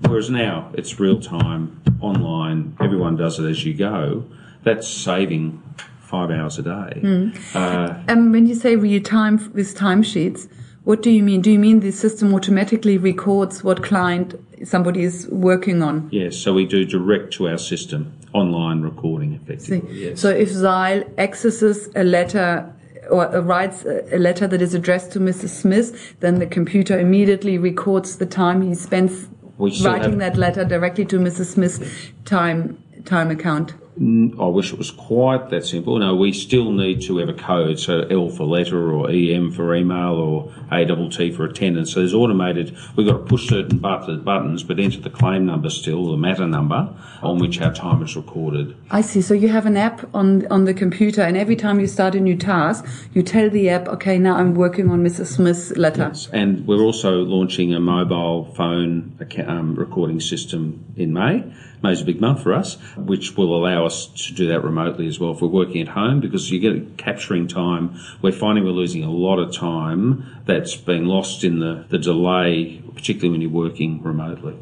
[0.00, 4.24] Whereas now it's real time, online, everyone does it as you go.
[4.62, 5.62] That's saving
[6.00, 7.00] five hours a day.
[7.00, 7.56] Hmm.
[7.56, 10.48] Uh, and when you say real time with timesheets,
[10.84, 11.40] what do you mean?
[11.40, 16.08] Do you mean the system automatically records what client somebody is working on?
[16.12, 19.90] Yes, so we do direct to our system, online recording effectively.
[19.92, 20.20] Yes.
[20.20, 22.70] So if Zile accesses a letter
[23.10, 25.50] or uh, writes a letter that is addressed to Mrs.
[25.50, 29.26] Smith, then the computer immediately records the time he spends
[29.58, 31.46] writing have, that letter directly to Mrs.
[31.46, 31.80] Smith's
[32.24, 33.74] time time account.
[33.96, 35.96] I wish it was quite that simple.
[36.00, 37.78] No, we still need to have a code.
[37.78, 41.92] So L for letter or EM for email or A double T for attendance.
[41.92, 46.10] So there's automated, we've got to push certain buttons, but enter the claim number still,
[46.10, 48.76] the matter number on which our time is recorded.
[48.90, 49.22] I see.
[49.22, 52.20] So you have an app on, on the computer and every time you start a
[52.20, 55.26] new task, you tell the app, okay, now I'm working on Mrs.
[55.26, 56.10] Smith's letter.
[56.12, 56.28] Yes.
[56.32, 61.44] And we're also launching a mobile phone um, recording system in May.
[61.84, 65.20] May's a big month for us, which will allow us to do that remotely as
[65.20, 67.98] well if we're working at home because you get capturing time.
[68.22, 72.82] We're finding we're losing a lot of time that's being lost in the, the delay,
[72.94, 74.56] particularly when you're working remotely.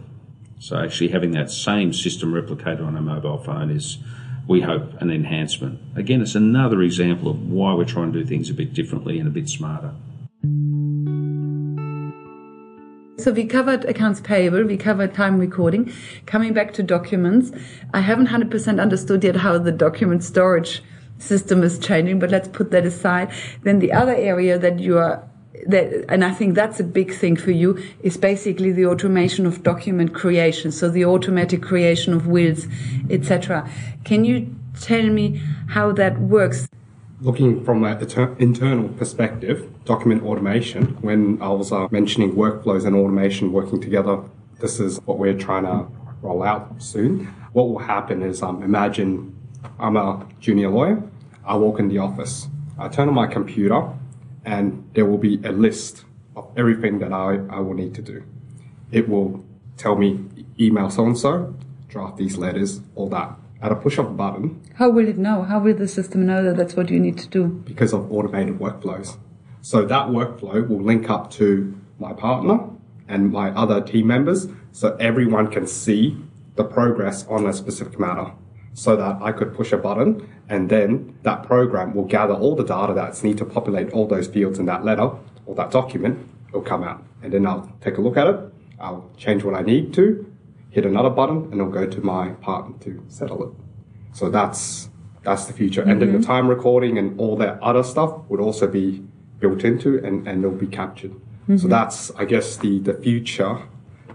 [0.59, 3.99] So actually having that same system replicated on a mobile phone is,
[4.47, 5.81] we hope, an enhancement.
[5.97, 9.27] Again, it's another example of why we're trying to do things a bit differently and
[9.27, 9.93] a bit smarter.
[13.23, 15.93] So we covered accounts payable, we covered time recording.
[16.27, 17.53] Coming back to documents,
[17.95, 20.83] I haven't 100% understood yet how the document storage
[21.19, 23.31] system is changing, but let's put that aside.
[23.63, 25.23] Then the other area that you are
[25.69, 29.63] that, and I think that's a big thing for you is basically the automation of
[29.63, 30.73] document creation.
[30.73, 32.67] So the automatic creation of wills,
[33.09, 33.71] etc.
[34.03, 36.67] Can you tell me how that works?
[37.23, 43.53] Looking from an internal perspective, document automation, when I was uh, mentioning workflows and automation
[43.53, 44.23] working together,
[44.61, 45.87] this is what we're trying to
[46.21, 47.27] roll out soon.
[47.53, 49.37] What will happen is um, imagine
[49.79, 51.03] I'm a junior lawyer.
[51.45, 52.49] I walk in the office.
[52.79, 53.89] I turn on my computer
[54.45, 56.05] and there will be a list
[56.35, 58.25] of everything that I, I will need to do.
[58.91, 59.45] It will
[59.77, 60.25] tell me
[60.59, 61.55] email so and so,
[61.89, 64.61] draft these letters, all that at a push of a button.
[64.75, 65.43] How will it know?
[65.43, 67.47] How will the system know that that's what you need to do?
[67.47, 69.17] Because of automated workflows.
[69.63, 72.69] So that workflow will link up to my partner
[73.09, 76.17] and my other team members so everyone can see
[76.57, 78.33] the progress on a specific matter
[78.75, 82.65] so that I could push a button and then that program will gather all the
[82.65, 85.11] data that's need to populate all those fields in that letter
[85.47, 86.29] or that document.
[86.49, 88.41] It'll come out and then I'll take a look at it.
[88.81, 90.32] I'll change what I need to
[90.73, 93.55] hit another button, and it'll go to my partner to settle it.
[94.13, 94.91] So that's
[95.23, 95.83] that's the future.
[95.83, 95.91] Mm-hmm.
[95.91, 96.27] And then the mm-hmm.
[96.27, 99.05] time recording and all that other stuff would also be
[99.39, 101.13] built into and, and it'll be captured.
[101.13, 101.59] Mm-hmm.
[101.59, 103.63] So that's I guess the, the future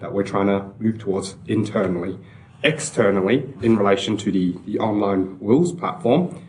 [0.01, 2.19] that we're trying to move towards internally.
[2.63, 6.43] Externally, in relation to the, the online wills platform,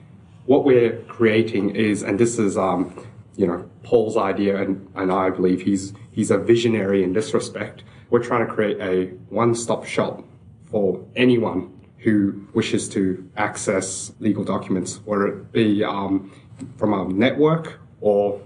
[0.46, 5.30] what we're creating is, and this is um, you know, Paul's idea and, and I
[5.30, 10.24] believe he's he's a visionary in this respect we're trying to create a one-stop shop
[10.70, 16.30] for anyone who wishes to access legal documents, whether it be um,
[16.76, 18.40] from our network or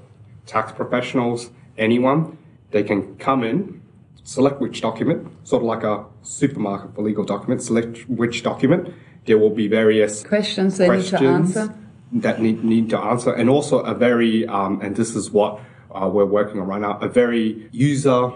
[0.47, 2.39] tax professionals, anyone.
[2.71, 3.83] They can come in,
[4.25, 8.95] select which document, sort of like a supermarket for legal documents, select which document.
[9.27, 11.79] There will be various questions they questions need to answer.
[12.15, 16.09] That need, need to answer, and also a very, um, and this is what uh,
[16.13, 18.33] we're working on right now, a very user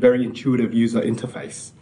[0.00, 1.72] very intuitive user interface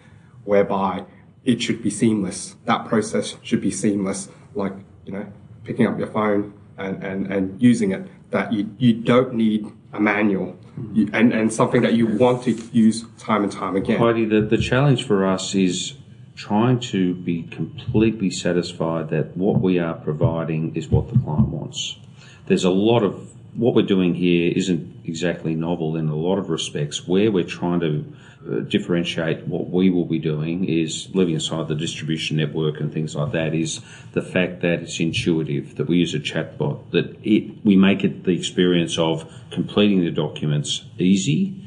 [0.44, 1.04] whereby
[1.44, 2.56] it should be seamless.
[2.64, 4.72] That process should be seamless, like,
[5.04, 5.26] you know,
[5.64, 10.00] picking up your phone and, and, and using it, that you, you don't need a
[10.00, 10.58] manual
[10.92, 13.98] you, and, and something that you want to use time and time again.
[13.98, 15.94] Heidi, the, the challenge for us is
[16.36, 21.98] trying to be completely satisfied that what we are providing is what the client wants.
[22.46, 26.48] There's a lot of what we're doing here isn't exactly novel in a lot of
[26.48, 27.08] respects.
[27.08, 28.04] Where we're trying to
[28.48, 33.16] uh, differentiate what we will be doing is leaving aside the distribution network and things
[33.16, 33.80] like that is
[34.12, 38.22] the fact that it's intuitive that we use a chatbot that it we make it
[38.22, 41.60] the experience of completing the documents easy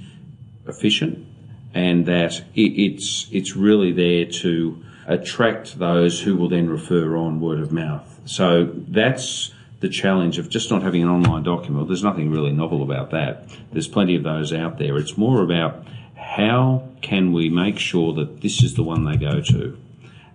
[0.65, 1.27] efficient
[1.73, 7.41] and that it, it's it's really there to attract those who will then refer on
[7.41, 9.51] word of mouth so that's
[9.81, 11.87] the challenge of just not having an online document.
[11.87, 13.49] There's nothing really novel about that.
[13.71, 14.97] There's plenty of those out there.
[14.97, 19.41] It's more about how can we make sure that this is the one they go
[19.41, 19.77] to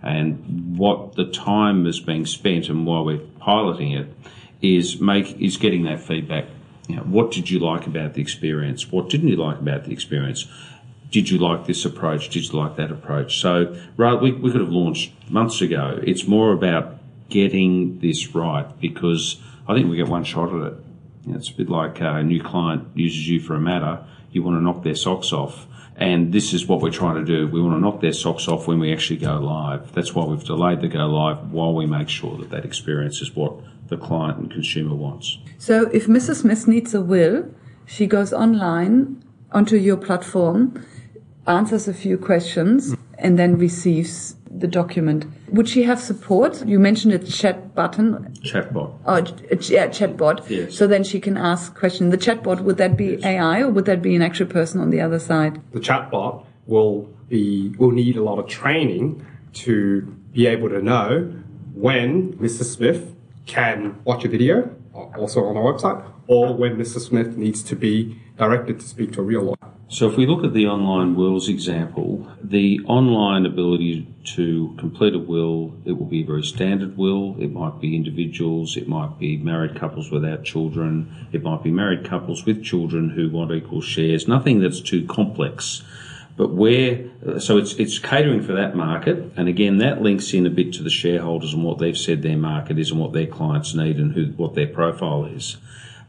[0.03, 4.13] and what the time is being spent and why we're piloting it
[4.61, 6.45] is make is getting that feedback.
[6.87, 8.91] You know, what did you like about the experience?
[8.91, 10.47] What didn't you like about the experience?
[11.09, 12.29] Did you like this approach?
[12.29, 13.39] Did you like that approach?
[13.39, 15.99] So, right, we, we could have launched months ago.
[16.03, 16.96] It's more about
[17.29, 20.73] getting this right because I think we get one shot at it.
[21.25, 24.03] You know, it's a bit like uh, a new client uses you for a matter,
[24.31, 25.67] you want to knock their socks off.
[25.97, 27.47] And this is what we're trying to do.
[27.47, 29.91] We want to knock their socks off when we actually go live.
[29.93, 33.35] That's why we've delayed the go live while we make sure that that experience is
[33.35, 33.55] what
[33.87, 35.39] the client and consumer wants.
[35.57, 36.41] So if Mrs.
[36.41, 37.49] Smith needs a will,
[37.85, 40.85] she goes online onto your platform,
[41.47, 42.95] answers a few questions,
[43.27, 45.25] and then receives the document.
[45.49, 46.65] Would she have support?
[46.65, 48.33] You mentioned a chat button.
[48.41, 48.97] Chatbot.
[49.05, 50.49] Oh, yeah, chatbot.
[50.49, 50.77] Yes.
[50.77, 52.09] So then she can ask questions.
[52.11, 55.01] The chatbot, would that be AI or would that be an actual person on the
[55.01, 55.61] other side?
[55.73, 59.25] The chatbot will be will need a lot of training
[59.65, 60.01] to
[60.31, 61.33] be able to know
[61.73, 62.63] when Mr.
[62.63, 63.13] Smith
[63.45, 66.99] can watch a video, also on our website, or when Mr.
[66.99, 69.66] Smith needs to be directed to speak to a real lawyer.
[69.89, 75.19] So if we look at the online wills example, the online ability to complete a
[75.19, 77.37] will, it will be a very standard will.
[77.39, 82.03] It might be individuals, it might be married couples without children, it might be married
[82.03, 85.83] couples with children who want equal shares, nothing that's too complex.
[86.35, 87.05] But where,
[87.39, 89.31] so it's, it's catering for that market.
[89.37, 92.37] And again, that links in a bit to the shareholders and what they've said their
[92.37, 95.57] market is and what their clients need and who, what their profile is.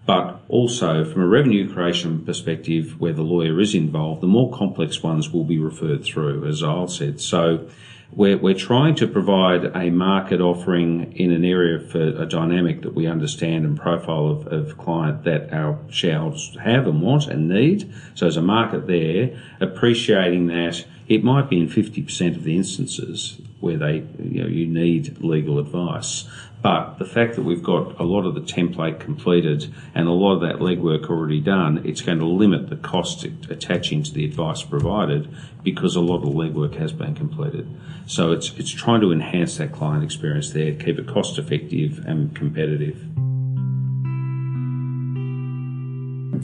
[0.08, 5.02] But also from a revenue creation perspective, where the lawyer is involved, the more complex
[5.02, 7.20] ones will be referred through, as Zile said.
[7.20, 7.68] So
[8.10, 12.94] we're, we're trying to provide a market offering in an area for a dynamic that
[12.94, 17.92] we understand and profile of, of client that our shareholders have and want and need.
[18.14, 23.42] So there's a market there, appreciating that it might be in 50% of the instances
[23.60, 26.28] where they, you know, you need legal advice.
[26.60, 30.34] But the fact that we've got a lot of the template completed and a lot
[30.34, 34.62] of that legwork already done, it's going to limit the cost attaching to the advice
[34.62, 37.68] provided because a lot of the legwork has been completed.
[38.06, 42.34] So it's it's trying to enhance that client experience there, keep it cost effective and
[42.34, 42.96] competitive.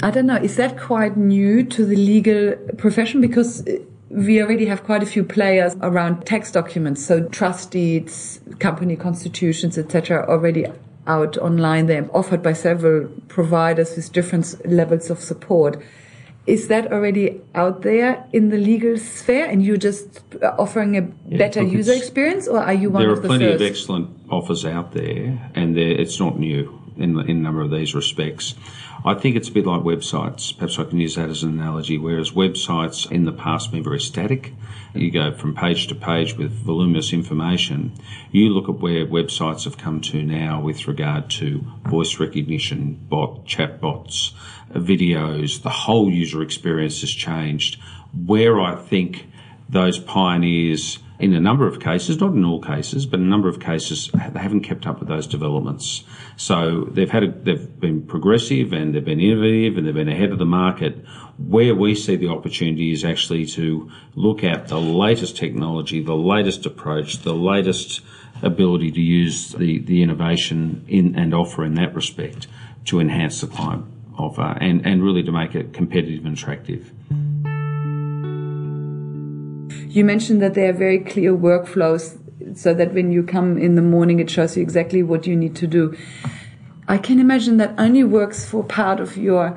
[0.03, 0.37] I don't know.
[0.37, 3.21] Is that quite new to the legal profession?
[3.21, 3.67] Because
[4.15, 9.77] we already have quite a few players around tax documents, so trust deeds, company constitutions,
[9.77, 10.67] etc., already
[11.09, 11.87] out online.
[11.87, 15.83] They're offered by several providers with different levels of support.
[16.47, 20.23] Is that already out there in the legal sphere, and you're just
[20.59, 23.41] offering a better look, user experience, or are you one of those things?
[23.41, 23.63] there are the plenty first?
[23.63, 27.95] of excellent offers out there, and it's not new in, in a number of these
[27.95, 28.55] respects.
[29.05, 30.57] I think it's a bit like websites.
[30.57, 31.99] Perhaps I can use that as an analogy.
[31.99, 34.55] Whereas websites in the past been very static,
[34.95, 37.93] you go from page to page with voluminous information.
[38.31, 43.45] You look at where websites have come to now with regard to voice recognition, bot,
[43.45, 44.33] chat bots,
[44.73, 45.63] videos.
[45.63, 47.79] The whole user experience has changed.
[48.15, 49.27] Where I think
[49.69, 53.49] those pioneers in a number of cases, not in all cases, but in a number
[53.49, 56.03] of cases, they haven't kept up with those developments.
[56.37, 60.33] So they've had a, they've been progressive and they've been innovative and they've been ahead
[60.33, 61.05] of the market.
[61.39, 66.67] Where we see the opportunity is actually to look at the latest technology, the latest
[66.67, 68.01] approach, the latest
[68.43, 72.49] ability to use the, the innovation in and offer in that respect
[72.87, 73.87] to enhance the client
[74.19, 76.93] offer uh, and, and really to make it competitive and attractive.
[79.95, 82.19] You mentioned that there are very clear workflows
[82.59, 85.55] so that when you come in the morning, it shows you exactly what you need
[85.55, 85.97] to do.
[86.89, 89.57] I can imagine that only works for part of your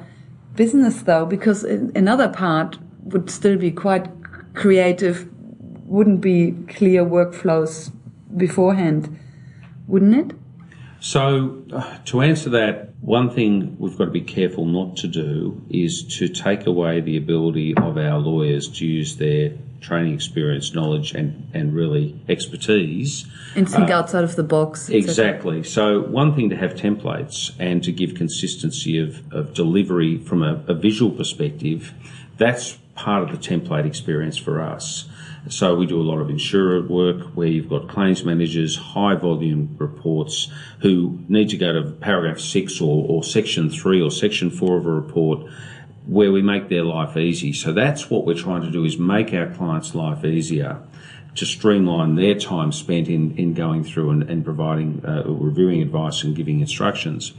[0.54, 4.06] business though, because another part would still be quite
[4.54, 5.28] creative,
[5.88, 7.92] wouldn't be clear workflows
[8.38, 9.18] beforehand,
[9.88, 10.38] wouldn't it?
[11.00, 15.60] So, uh, to answer that, one thing we've got to be careful not to do
[15.72, 21.14] is to take away the ability of our lawyers to use their training experience, knowledge,
[21.14, 23.26] and, and really expertise.
[23.56, 24.90] And think uh, outside of the box.
[24.90, 25.64] Exactly.
[25.64, 30.64] So, one thing to have templates and to give consistency of, of delivery from a,
[30.68, 31.94] a visual perspective,
[32.38, 35.08] that's part of the template experience for us.
[35.50, 39.76] So we do a lot of insurer work where you've got claims managers, high volume
[39.78, 40.50] reports
[40.82, 44.86] who need to go to paragraph six or, or section three or section four of
[44.86, 45.50] a report
[46.08, 47.52] where we make their life easy.
[47.54, 50.80] So that's what we're trying to do is make our clients' life easier
[51.36, 56.24] to streamline their time spent in, in going through and, and providing, uh, reviewing advice
[56.24, 57.34] and giving instructions.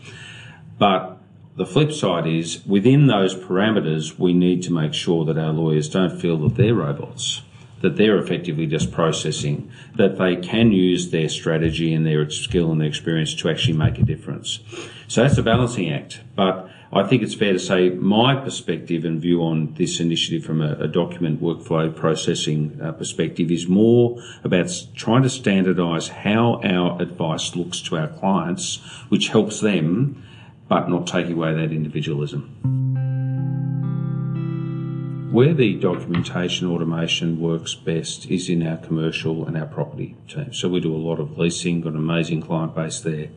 [0.79, 1.19] But
[1.57, 5.89] the flip side is within those parameters, we need to make sure that our lawyers
[5.89, 7.43] don't feel that they're robots,
[7.81, 12.81] that they're effectively just processing, that they can use their strategy and their skill and
[12.81, 14.61] their experience to actually make a difference.
[15.09, 16.21] So that's a balancing act.
[16.37, 20.63] But I think it's fair to say my perspective and view on this initiative from
[20.63, 27.01] a, a document workflow processing uh, perspective is more about trying to standardise how our
[27.03, 28.77] advice looks to our clients,
[29.11, 30.25] which helps them
[30.67, 32.55] but not take away that individualism.
[35.31, 40.55] Where the documentation automation works best is in our commercial and our property team.
[40.55, 43.29] So we do a lot of leasing, got an amazing client base there.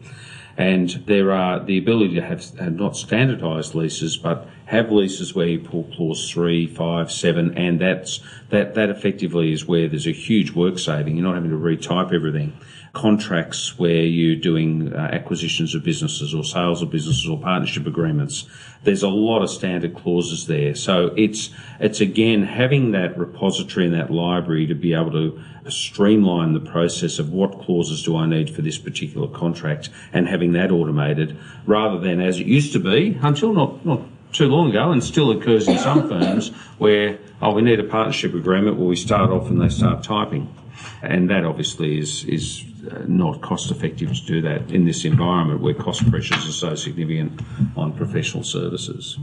[0.57, 5.47] And there are the ability to have, have not standardised leases, but have leases where
[5.47, 10.11] you pull clause three, five, seven, and that's that that effectively is where there's a
[10.11, 11.15] huge work saving.
[11.17, 12.57] You're not having to retype everything
[12.93, 18.45] contracts where you're doing uh, acquisitions of businesses or sales of businesses or partnership agreements.
[18.83, 20.75] There's a lot of standard clauses there.
[20.75, 26.53] So it's, it's again having that repository and that library to be able to streamline
[26.53, 30.71] the process of what clauses do I need for this particular contract and having that
[30.71, 34.01] automated rather than as it used to be until not, not
[34.33, 38.33] too long ago and still occurs in some firms where, oh, we need a partnership
[38.33, 40.53] agreement where we start off and they start typing.
[41.01, 45.61] And that obviously is, is Uh, not cost effective to do that in this environment
[45.61, 47.39] where cost pressures are so significant
[47.77, 49.17] on professional services.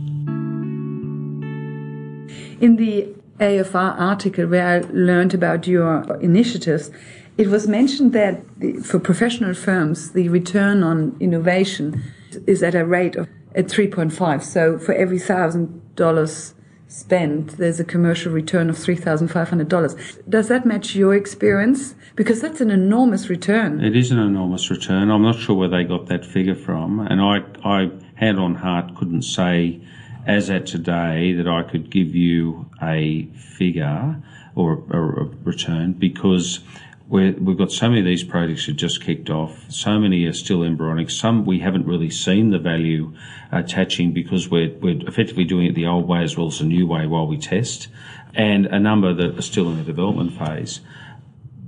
[2.60, 3.08] In the
[3.40, 6.92] AFR article where I learned about your initiatives,
[7.36, 8.42] it was mentioned that
[8.84, 12.02] for professional firms, the return on innovation
[12.46, 14.42] is at a rate of at 3.5.
[14.42, 16.54] So for every thousand dollars
[16.88, 20.22] spent, there's a commercial return of $3,500.
[20.28, 21.94] Does that match your experience?
[22.16, 23.84] Because that's an enormous return.
[23.84, 25.10] It is an enormous return.
[25.10, 27.00] I'm not sure where they got that figure from.
[27.00, 29.80] And I, I hand on heart, couldn't say
[30.26, 34.22] as at today that I could give you a figure
[34.54, 36.60] or a, a return because
[37.08, 39.64] we have got so many of these projects have just kicked off.
[39.70, 41.08] So many are still embryonic.
[41.10, 43.14] Some we haven't really seen the value
[43.50, 46.86] attaching because we're, we're effectively doing it the old way as well as the new
[46.86, 47.88] way while we test.
[48.34, 50.80] And a number that are still in the development phase.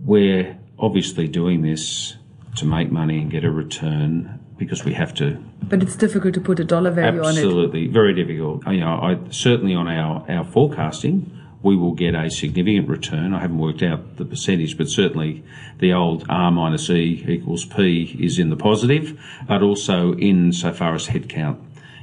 [0.04, 2.16] We're obviously doing this
[2.56, 5.42] to make money and get a return because we have to.
[5.62, 7.48] But it's difficult to put a dollar value Absolutely, on it.
[7.48, 8.66] Absolutely, very difficult.
[8.66, 13.34] You know, I, certainly on our, our forecasting, we will get a significant return.
[13.34, 15.44] I haven't worked out the percentage, but certainly
[15.78, 20.72] the old R minus E equals P is in the positive, but also in so
[20.72, 21.58] far as headcount.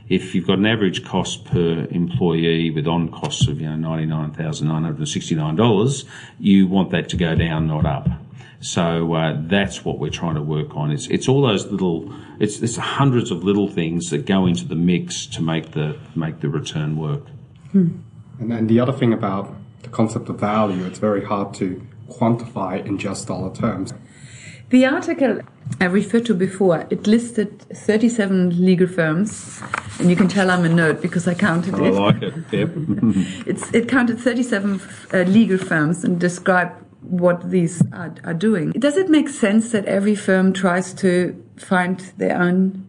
[0.10, 6.06] If you've got an average cost per employee with on costs of you know $99,969,
[6.40, 8.08] you want that to go down, not up.
[8.60, 10.92] So uh, that's what we're trying to work on.
[10.92, 14.76] It's it's all those little it's it's hundreds of little things that go into the
[14.76, 17.24] mix to make the make the return work.
[17.72, 17.98] Hmm.
[18.40, 22.86] And then the other thing about the concept of value, it's very hard to quantify
[22.86, 23.94] in just dollar terms.
[24.70, 25.40] The article
[25.80, 29.62] I referred to before, it listed 37 legal firms,
[30.00, 31.82] and you can tell I'm a nerd because I counted it.
[31.82, 32.34] I like it.
[32.52, 32.70] Yep.
[33.48, 34.82] it's, it counted 37
[35.14, 38.72] uh, legal firms and described what these are, are doing.
[38.72, 42.87] Does it make sense that every firm tries to find their own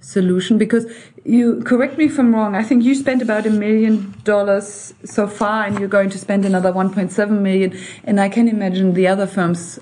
[0.00, 0.58] solution?
[0.58, 0.86] Because
[1.24, 2.54] you correct me if I'm wrong.
[2.54, 6.44] I think you spent about a million dollars so far, and you're going to spend
[6.44, 7.78] another 1.7 million.
[8.04, 9.78] And I can imagine the other firms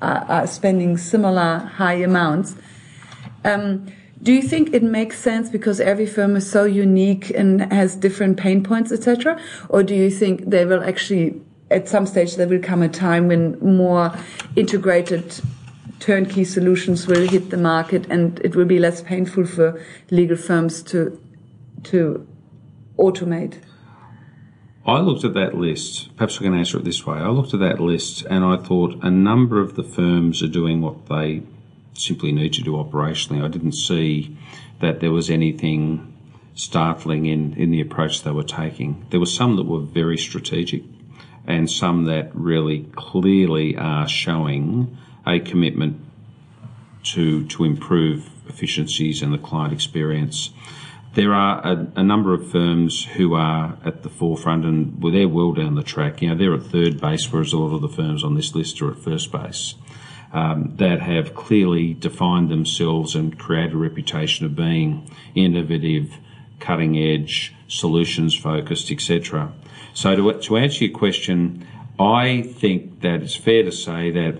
[0.00, 2.56] are, are spending similar high amounts.
[3.44, 3.86] Um,
[4.22, 8.38] do you think it makes sense because every firm is so unique and has different
[8.38, 12.62] pain points, etc., or do you think they will actually, at some stage, there will
[12.62, 14.12] come a time when more
[14.56, 15.40] integrated
[16.00, 20.82] turnkey solutions will hit the market and it will be less painful for legal firms
[20.84, 21.20] to
[21.84, 22.26] to
[22.98, 23.60] automate?
[24.86, 26.16] I looked at that list.
[26.16, 27.18] Perhaps I can answer it this way.
[27.18, 30.80] I looked at that list and I thought a number of the firms are doing
[30.80, 31.42] what they
[31.94, 33.44] simply need to do operationally.
[33.44, 34.36] I didn't see
[34.80, 36.12] that there was anything
[36.54, 39.04] startling in, in the approach they were taking.
[39.10, 40.84] There were some that were very strategic
[41.46, 46.00] and some that really clearly are showing a commitment
[47.02, 50.50] to to improve efficiencies and the client experience.
[51.14, 55.28] There are a, a, number of firms who are at the forefront and well, they're
[55.28, 56.20] well down the track.
[56.20, 58.82] You know, they're at third base, whereas a lot of the firms on this list
[58.82, 59.74] are at first base.
[60.32, 66.18] Um, that have clearly defined themselves and created a reputation of being innovative,
[66.58, 69.52] cutting edge, solutions focused, etc.
[69.94, 71.66] So to, to answer your question,
[71.98, 74.38] I think that it's fair to say that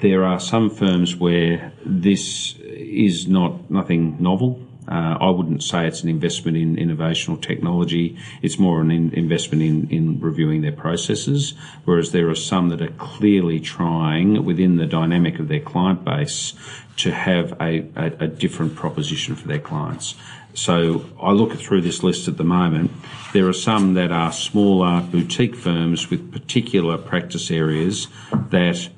[0.00, 4.60] there are some firms where this is not nothing novel.
[4.86, 8.18] Uh, I wouldn't say it's an investment in innovation or technology.
[8.42, 11.54] It's more an in investment in, in reviewing their processes.
[11.84, 16.52] Whereas there are some that are clearly trying within the dynamic of their client base
[16.98, 20.16] to have a, a, a different proposition for their clients.
[20.52, 22.92] So I look through this list at the moment.
[23.32, 28.06] There are some that are smaller boutique firms with particular practice areas
[28.50, 28.88] that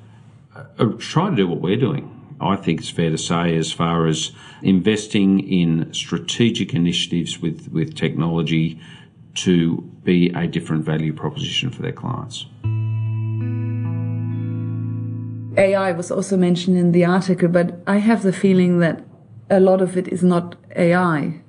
[0.79, 3.71] Uh, are trying to do what we're doing I think it's fair to say, as
[3.71, 8.79] far as investing in strategic initiatives with, with technology
[9.35, 12.45] to be a different value proposition for their clients.
[15.57, 19.03] AI was also mentioned in the article, but I have the feeling that
[19.49, 21.41] a lot of it is not AI,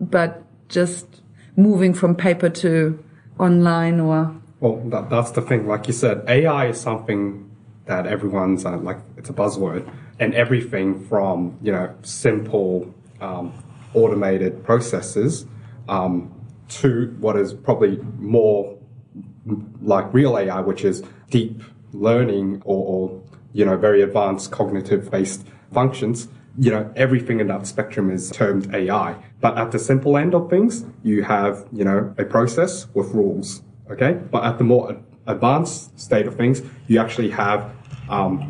[0.00, 1.22] but just
[1.56, 3.02] moving from paper to
[3.38, 4.34] online or.
[4.58, 5.68] Well, that, that's the thing.
[5.68, 7.45] Like you said, AI is something
[7.86, 9.88] that everyone's uh, like, it's a buzzword.
[10.18, 13.52] And everything from, you know, simple um,
[13.94, 15.46] automated processes
[15.88, 16.32] um,
[16.68, 18.76] to what is probably more
[19.82, 21.62] like real AI, which is deep
[21.92, 23.22] learning or, or
[23.52, 26.28] you know, very advanced cognitive based functions
[26.58, 29.16] you know, everything in that spectrum is termed AI.
[29.40, 33.62] But at the simple end of things, you have, you know, a process with rules.
[33.90, 34.12] Okay.
[34.30, 37.70] But at the more advanced state of things, you actually have,
[38.08, 38.40] um,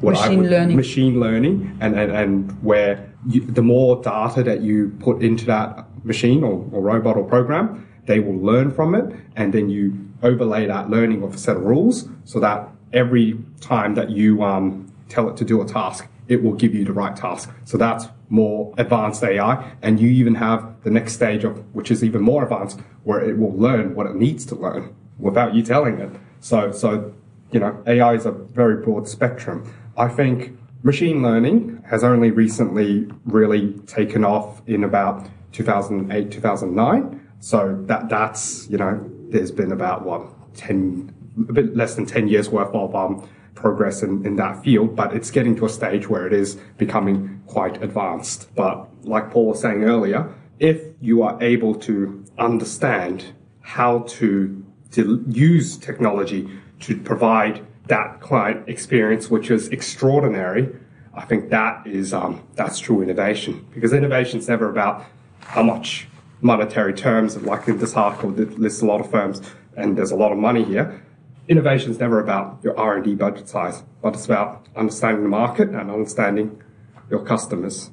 [0.00, 0.76] what machine I would, learning.
[0.76, 5.86] machine learning and, and, and where you, the more data that you put into that
[6.04, 9.14] machine or, or robot or program, they will learn from it.
[9.36, 13.94] And then you overlay that learning with a set of rules so that every time
[13.94, 17.14] that you, um, tell it to do a task, it will give you the right
[17.14, 17.50] task.
[17.64, 19.72] So that's more advanced AI.
[19.82, 23.38] And you even have the next stage of, which is even more advanced, where it
[23.38, 26.10] will learn what it needs to learn without you telling it.
[26.40, 27.14] So, so,
[27.54, 29.72] you know, AI is a very broad spectrum.
[29.96, 37.28] I think machine learning has only recently really taken off in about 2008, 2009.
[37.38, 40.26] So that, that's, you know, there's been about what,
[40.56, 41.14] 10,
[41.48, 45.14] a bit less than 10 years worth of, um, progress in, in that field, but
[45.14, 48.52] it's getting to a stage where it is becoming quite advanced.
[48.56, 50.28] But like Paul was saying earlier,
[50.58, 53.26] if you are able to understand
[53.60, 56.48] how to, to use technology
[56.86, 60.74] to provide that client experience, which is extraordinary,
[61.14, 65.04] I think that is um, that's true innovation because innovation is never about
[65.40, 66.08] how much
[66.40, 67.36] monetary terms.
[67.36, 69.42] Like in this article, that lists a lot of firms,
[69.76, 71.02] and there's a lot of money here
[71.48, 75.90] innovation is never about your R&D budget size, but it's about understanding the market and
[75.90, 76.62] understanding
[77.10, 77.90] your customers.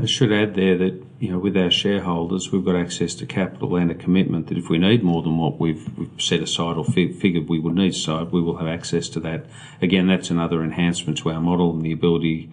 [0.00, 3.76] I should add there that you know with our shareholders we've got access to capital
[3.76, 6.84] and a commitment that if we need more than what we've, we've set aside or
[6.84, 9.46] figured we would need, so we will have access to that.
[9.80, 12.50] Again, that's another enhancement to our model and the ability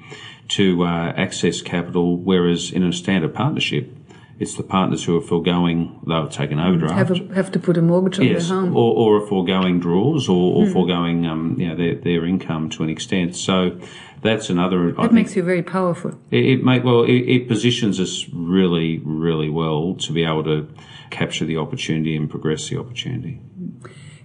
[0.49, 2.15] to uh, access capital.
[2.15, 3.91] Whereas in a standard partnership,
[4.39, 6.95] it's the partners who are foregoing, they'll take an overdraft.
[6.95, 8.75] Have, a, have to put a mortgage on yes, their home.
[8.75, 10.73] Or, or a foregoing draws or, or mm.
[10.73, 13.35] foregoing um, you know, their, their income to an extent.
[13.35, 13.77] So
[14.21, 14.93] that's another.
[14.93, 16.17] That makes you very powerful.
[16.31, 20.69] It, it make, well, it, it, positions us really, really well to be able to
[21.09, 23.41] capture the opportunity and progress the opportunity.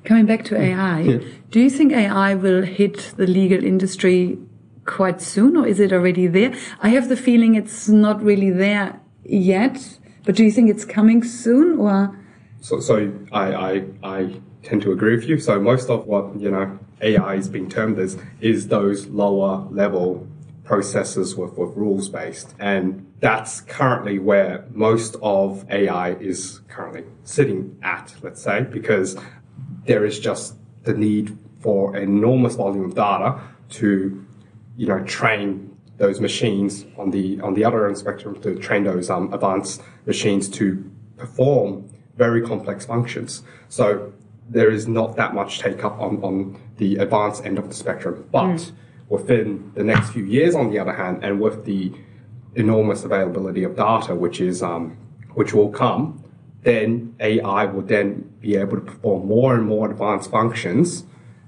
[0.04, 1.18] Coming back to AI, yeah.
[1.50, 4.38] do you think AI will hit the legal industry
[4.84, 6.54] quite soon or is it already there?
[6.82, 11.22] I have the feeling it's not really there yet but do you think it's coming
[11.22, 12.16] soon or?
[12.60, 15.38] So, so I, I, I tend to agree with you.
[15.38, 20.26] So most of what, you know, AI is being termed as is those lower level
[20.64, 22.54] processes with, with rules based.
[22.58, 29.16] And that's currently where most of AI is currently sitting at, let's say, because
[29.84, 30.54] there is just
[30.84, 34.24] the need for enormous volume of data to,
[34.76, 39.10] you know, train those machines on the on the other end spectrum to train those
[39.10, 43.42] um, advanced machines to perform very complex functions.
[43.68, 44.12] So
[44.48, 48.28] there is not that much take up on, on the advanced end of the spectrum.
[48.30, 48.72] But mm.
[49.08, 51.92] within the next few years, on the other hand, and with the
[52.54, 54.96] enormous availability of data, which is um,
[55.34, 56.22] which will come,
[56.62, 61.04] then AI will then be able to perform more and more advanced functions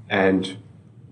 [0.08, 0.56] and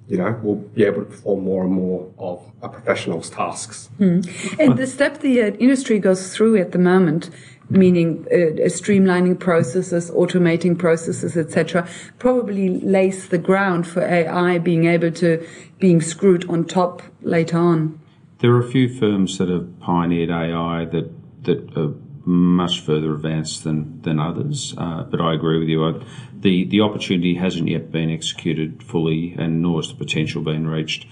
[0.09, 3.88] you know, will be able to perform more and more of a professional's tasks.
[3.98, 4.59] Mm.
[4.61, 7.30] And the step the uh, industry goes through at the moment,
[7.70, 11.88] meaning uh, streamlining processes, automating processes, etc.,
[12.18, 15.46] probably lays the ground for AI being able to
[15.78, 17.98] being screwed on top later on.
[18.40, 21.11] There are a few firms that have pioneered AI that
[21.44, 21.94] that are
[22.25, 24.75] much further advanced than than others.
[24.77, 25.85] Uh, but I agree with you.
[25.85, 26.05] I,
[26.35, 31.07] the the opportunity hasn't yet been executed fully, and nor has the potential been reached.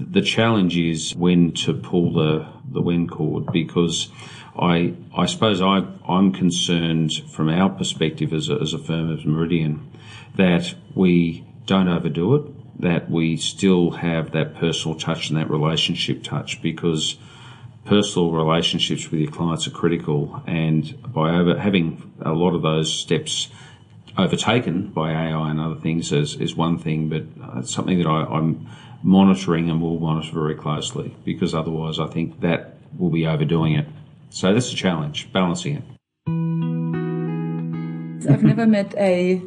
[0.00, 4.10] The, challenge is when to pull the the when cord because.
[4.54, 9.24] I, I suppose I, I'm concerned from our perspective as a, as a firm as
[9.24, 9.90] Meridian
[10.36, 16.22] that we don't overdo it, that we still have that personal touch and that relationship
[16.22, 17.16] touch because
[17.84, 22.92] personal relationships with your clients are critical, and by over, having a lot of those
[22.92, 23.48] steps
[24.16, 27.24] overtaken by AI and other things is, is one thing, but
[27.58, 28.68] it's something that I, am
[29.02, 33.86] monitoring and will monitor very closely because otherwise I think that will be overdoing it.
[34.30, 35.82] So that's a challenge, balancing it.
[38.30, 39.42] I've never met a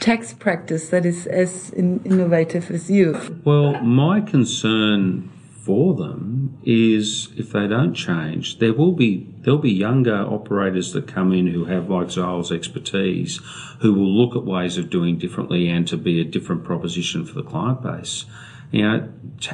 [0.00, 3.40] tax practice that is as in innovative as you.
[3.44, 5.30] Well, my concern
[5.68, 11.06] for them is if they don't change, there will be there'll be younger operators that
[11.06, 13.38] come in who have like Zile's expertise,
[13.80, 17.34] who will look at ways of doing differently and to be a different proposition for
[17.34, 18.24] the client base.
[18.70, 19.12] You know,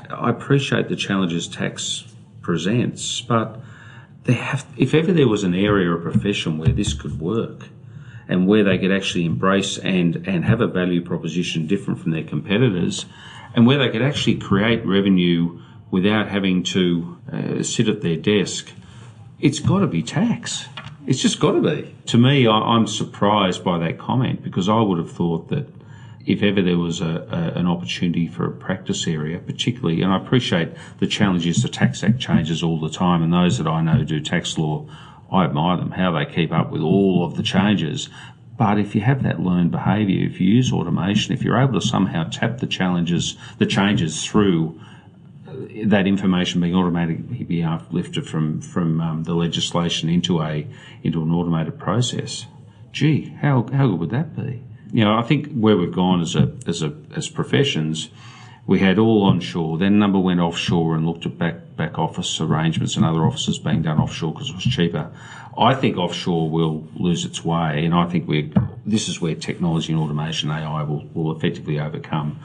[0.09, 2.05] I appreciate the challenges tax
[2.43, 3.61] presents, but
[4.23, 7.65] they have, if ever there was an area or profession where this could work,
[8.29, 12.23] and where they could actually embrace and, and have a value proposition different from their
[12.23, 13.05] competitors,
[13.57, 15.61] and where they could actually create revenue
[15.91, 18.73] without having to uh, sit at their desk,
[19.41, 20.67] it's got to be tax.
[21.07, 21.95] It's just got to be.
[22.07, 25.69] To me, I, am surprised by that comment because I would have thought that
[26.27, 30.17] if ever there was a, a, an opportunity for a practice area, particularly, and I
[30.17, 34.05] appreciate the challenges the Tax Act changes all the time, and those that I know
[34.05, 34.87] do tax law
[35.31, 38.09] I admire them, how they keep up with all of the changes.
[38.57, 41.87] But if you have that learned behaviour, if you use automation, if you're able to
[41.87, 44.81] somehow tap the challenges, the changes through
[45.87, 50.67] that information being automatically be lifted from from um, the legislation into a
[51.03, 52.47] into an automated process,
[52.93, 54.63] gee, how how good would that be?
[54.93, 58.11] You know, I think where we've gone as a as a as professions
[58.67, 59.79] we had all onshore.
[59.79, 63.83] Then number went offshore and looked at back back office arrangements and other offices being
[63.83, 65.11] done offshore because it was cheaper.
[65.57, 68.53] I think offshore will lose its way, and I think we
[68.87, 72.39] this is where technology and automation AI will, will effectively overcome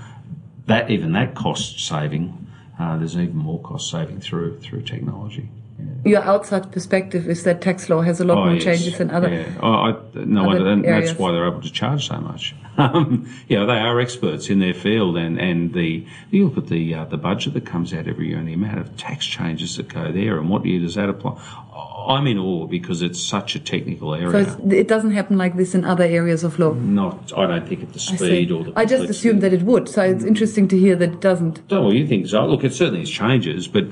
[0.65, 0.89] that.
[0.89, 2.47] Even that cost saving,
[2.79, 5.51] uh, there's even more cost saving through through technology.
[6.05, 8.63] Your outside perspective is that tax law has a lot oh, more yes.
[8.63, 9.29] changes than other.
[9.29, 9.59] Yeah.
[9.61, 12.55] Oh, I, no, other and that's why they're able to charge so much.
[12.79, 16.95] Um, know, they are experts in their field, and, and the you look at the
[16.95, 19.89] uh, the budget that comes out every year and the amount of tax changes that
[19.89, 21.37] go there, and what year does that apply?
[22.07, 24.45] I'm in awe because it's such a technical area.
[24.45, 26.71] So it doesn't happen like this in other areas of law.
[26.71, 28.73] Not, I don't think at the speed or the.
[28.77, 31.61] I just assumed that it would, so it's interesting to hear that it doesn't.
[31.69, 32.45] Oh, well, you think so?
[32.45, 33.87] Look, it certainly has changes, but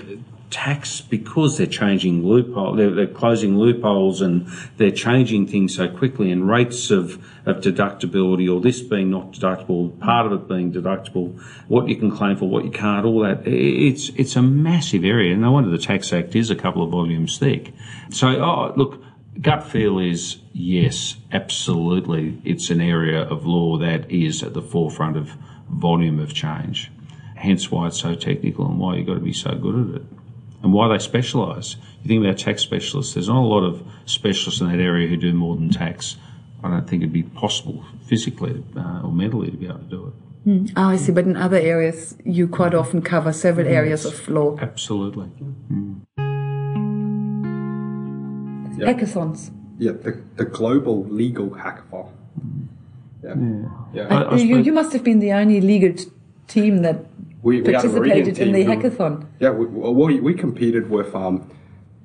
[0.49, 6.31] tax because they're changing loophole, they're, they're, closing loopholes and they're changing things so quickly
[6.31, 11.37] and rates of, of deductibility or this being not deductible, part of it being deductible,
[11.67, 13.45] what you can claim for, what you can't, all that.
[13.45, 15.33] It's, it's a massive area.
[15.33, 17.73] And no wonder the Tax Act is a couple of volumes thick.
[18.09, 19.03] So, oh, look,
[19.41, 22.41] gut feel is yes, absolutely.
[22.45, 25.31] It's an area of law that is at the forefront of
[25.69, 26.89] volume of change.
[27.35, 30.16] Hence why it's so technical and why you've got to be so good at it
[30.64, 31.76] and why they specialise.
[32.03, 35.18] You think about tax specialists, there's not a lot of specialists in that area who
[35.18, 36.18] do more than tax.
[36.64, 40.08] I don't think it'd be possible physically uh, or mentally to be able to do
[40.08, 40.14] it.
[40.47, 40.72] Mm.
[40.76, 41.12] Oh, I see.
[41.12, 44.58] But in other areas, you quite often cover several areas of law.
[44.60, 45.30] Absolutely.
[45.72, 46.01] Mm.
[48.78, 48.97] Yep.
[48.97, 49.51] Hackathons.
[49.80, 52.12] Yeah, the, the global legal hackathon.
[53.24, 53.34] Yeah.
[53.36, 53.70] yeah.
[53.93, 54.16] yeah.
[54.16, 56.12] I, I you, you must have been the only legal t-
[56.47, 57.05] team that
[57.47, 59.25] we, we participated in the who, hackathon.
[59.39, 61.49] Yeah, we, we, we competed with um,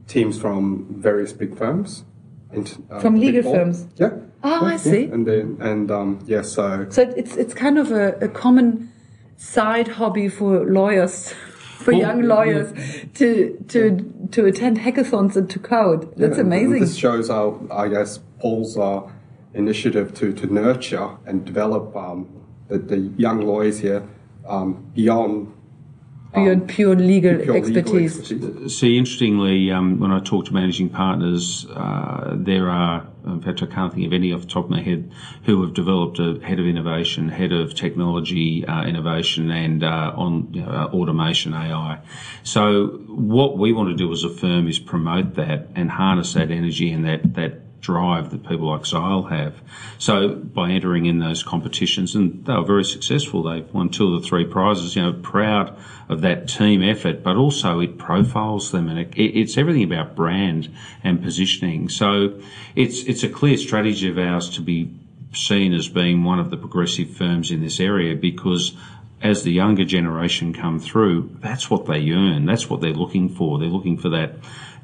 [0.07, 2.05] teams from various big firms.
[2.53, 3.89] And, uh, from legal firms.
[3.97, 4.11] Yeah.
[4.45, 5.07] Oh, yeah, I see.
[5.07, 5.15] Yeah.
[5.15, 8.93] And then and um, yeah, so so it's it's kind of a, a common
[9.37, 11.35] side hobby for lawyers.
[11.83, 12.69] For young lawyers
[13.15, 16.79] to to to attend hackathons and to code, that's amazing.
[16.79, 19.01] This shows our, I guess, Paul's uh,
[19.53, 22.29] initiative to, to nurture and develop um,
[22.69, 24.09] the, the young lawyers here
[24.47, 25.53] um, beyond
[26.33, 28.31] beyond um, pure legal pure expertise.
[28.31, 28.79] Legal expertise.
[28.79, 33.67] See, interestingly, um, when I talk to managing partners, uh, there are, in fact, I
[33.67, 35.13] can't think of any off the top of my head,
[35.45, 40.49] who have developed a head of innovation, head of technology uh, innovation, and uh, on
[40.53, 42.01] you know, uh, automation AI.
[42.43, 46.51] So, what we want to do as a firm is promote that and harness that
[46.51, 49.61] energy and that that drive that people like Zile have.
[49.99, 54.23] So by entering in those competitions, and they were very successful, they won two of
[54.23, 55.77] the three prizes, you know, proud
[56.09, 60.73] of that team effort, but also it profiles them and it, it's everything about brand
[61.03, 61.89] and positioning.
[61.89, 62.41] So
[62.77, 64.95] it's, it's a clear strategy of ours to be
[65.35, 68.77] seen as being one of the progressive firms in this area because
[69.23, 72.45] as the younger generation come through, that's what they yearn.
[72.45, 73.59] That's what they're looking for.
[73.59, 74.35] They're looking for that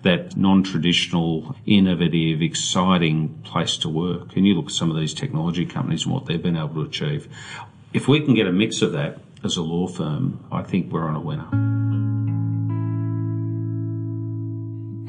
[0.02, 4.36] that non-traditional, innovative, exciting place to work.
[4.36, 6.82] And you look at some of these technology companies and what they've been able to
[6.82, 7.28] achieve.
[7.92, 11.08] If we can get a mix of that as a law firm, I think we're
[11.08, 11.48] on a winner.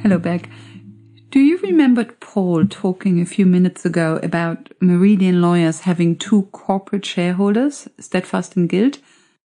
[0.02, 0.50] Hello, Beck.
[1.30, 7.06] Do you remember Paul talking a few minutes ago about Meridian lawyers having two corporate
[7.06, 8.98] shareholders, Steadfast and Guild?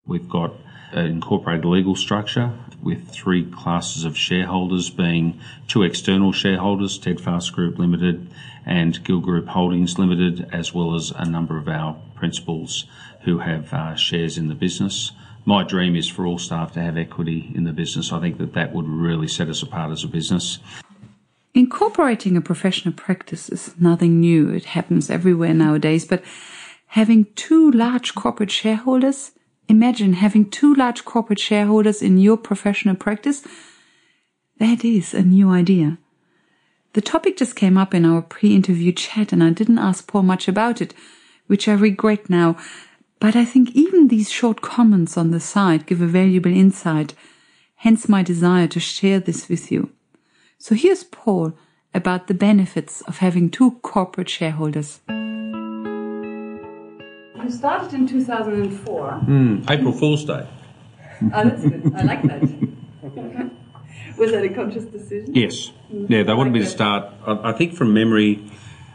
[0.06, 0.54] We've got
[0.92, 2.52] an incorporated legal structure
[2.84, 8.28] with three classes of shareholders being two external shareholders, Steadfast Group Limited
[8.66, 12.86] and Guild Group Holdings Limited, as well as a number of our principals
[13.22, 15.12] who have uh, shares in the business.
[15.46, 18.12] My dream is for all staff to have equity in the business.
[18.12, 20.58] I think that that would really set us apart as a business.
[21.54, 24.50] Incorporating a professional practice is nothing new.
[24.50, 26.24] It happens everywhere nowadays, but
[26.88, 29.32] having two large corporate shareholders
[29.68, 33.46] Imagine having two large corporate shareholders in your professional practice.
[34.58, 35.98] That is a new idea.
[36.92, 40.46] The topic just came up in our pre-interview chat and I didn't ask Paul much
[40.46, 40.94] about it,
[41.46, 42.56] which I regret now.
[43.18, 47.14] But I think even these short comments on the side give a valuable insight,
[47.76, 49.90] hence my desire to share this with you.
[50.58, 51.54] So here's Paul
[51.92, 55.00] about the benefits of having two corporate shareholders.
[57.44, 59.20] You started in 2004.
[59.26, 60.46] Mm, April Fool's Day.
[61.22, 61.94] oh, that's good.
[61.94, 62.40] I like that.
[64.18, 65.34] Was that a conscious decision?
[65.34, 65.70] Yes.
[65.90, 68.42] Yeah, they wanted me to start, I, I think from memory,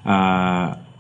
[0.04, 0.10] uh,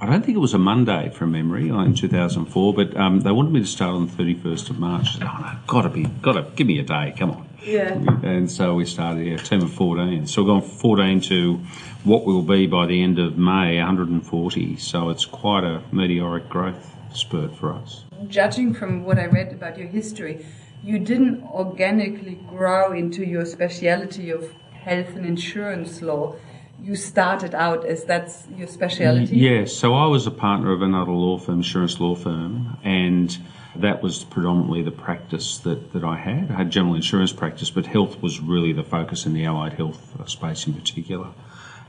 [0.01, 3.51] I don't think it was a Monday from memory in 2004, but um, they wanted
[3.51, 5.13] me to start on the 31st of March.
[5.13, 7.49] Said, oh, no, gotta be, gotta, give me a day, come on.
[7.63, 7.93] Yeah.
[8.23, 10.27] And so we started a team of 14.
[10.27, 11.55] So we've gone 14 to
[12.03, 14.77] what will be by the end of May, 140.
[14.77, 18.05] So it's quite a meteoric growth spurt for us.
[18.27, 20.45] Judging from what I read about your history,
[20.83, 26.35] you didn't organically grow into your speciality of health and insurance law.
[26.81, 29.37] You started out as that's your speciality?
[29.37, 29.73] Yes.
[29.73, 33.37] So I was a partner of another law firm, insurance law firm, and
[33.75, 36.49] that was predominantly the practice that, that I had.
[36.51, 40.19] I had general insurance practice, but health was really the focus in the allied health
[40.19, 41.29] uh, space in particular.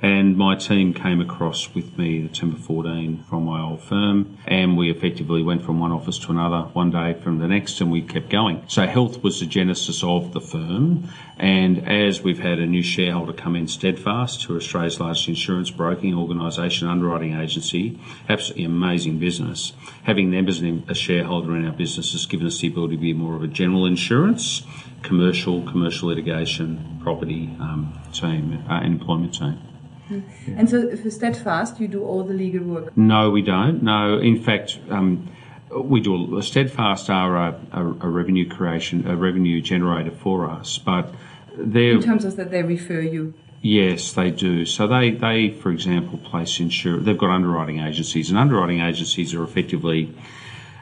[0.02, 4.78] And my team came across with me, the Timber 14 from my old firm, and
[4.78, 8.00] we effectively went from one office to another, one day from the next, and we
[8.00, 8.64] kept going.
[8.66, 11.08] So health was the genesis of the firm.
[11.36, 15.70] And as we've had a new shareholder come in, Steadfast, who are Australia's largest insurance
[15.70, 17.98] broking organisation, underwriting agency,
[18.28, 19.74] absolutely amazing business.
[20.04, 23.12] Having them as a shareholder in our business has given us the ability to be
[23.12, 24.62] more of a general insurance,
[25.02, 29.69] commercial, commercial litigation, property um, team, uh, employment team.
[30.46, 32.96] And so, for Steadfast, you do all the legal work?
[32.96, 33.82] No, we don't.
[33.82, 35.28] No, in fact, um,
[35.74, 36.40] we do.
[36.42, 41.14] Steadfast are a, a, a, revenue creation, a revenue generator for us, but
[41.56, 43.34] they're in terms of that they refer you.
[43.62, 44.64] Yes, they do.
[44.64, 47.04] So they, they, for example, place insurance.
[47.04, 50.14] They've got underwriting agencies, and underwriting agencies are effectively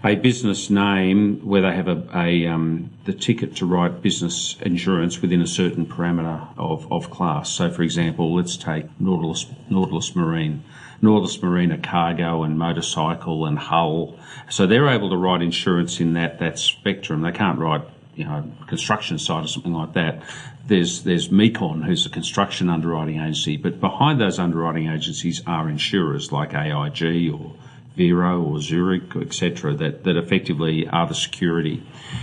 [0.04, 5.20] a business name where they have a, a um, the ticket to write business insurance
[5.20, 7.50] within a certain parameter of, of class.
[7.50, 10.62] So, for example, let's take Nautilus, Nautilus Marine.
[11.02, 14.18] Nautilus Marine are cargo and motorcycle and hull.
[14.50, 17.22] So they're able to write insurance in that, that spectrum.
[17.22, 17.82] They can't write,
[18.14, 20.22] you know, construction side or something like that.
[20.66, 26.30] There's, there's Mecon, who's a construction underwriting agency, but behind those underwriting agencies are insurers
[26.30, 27.52] like AIG or
[27.98, 31.82] Vero or Zurich, etc., that, that effectively are the security.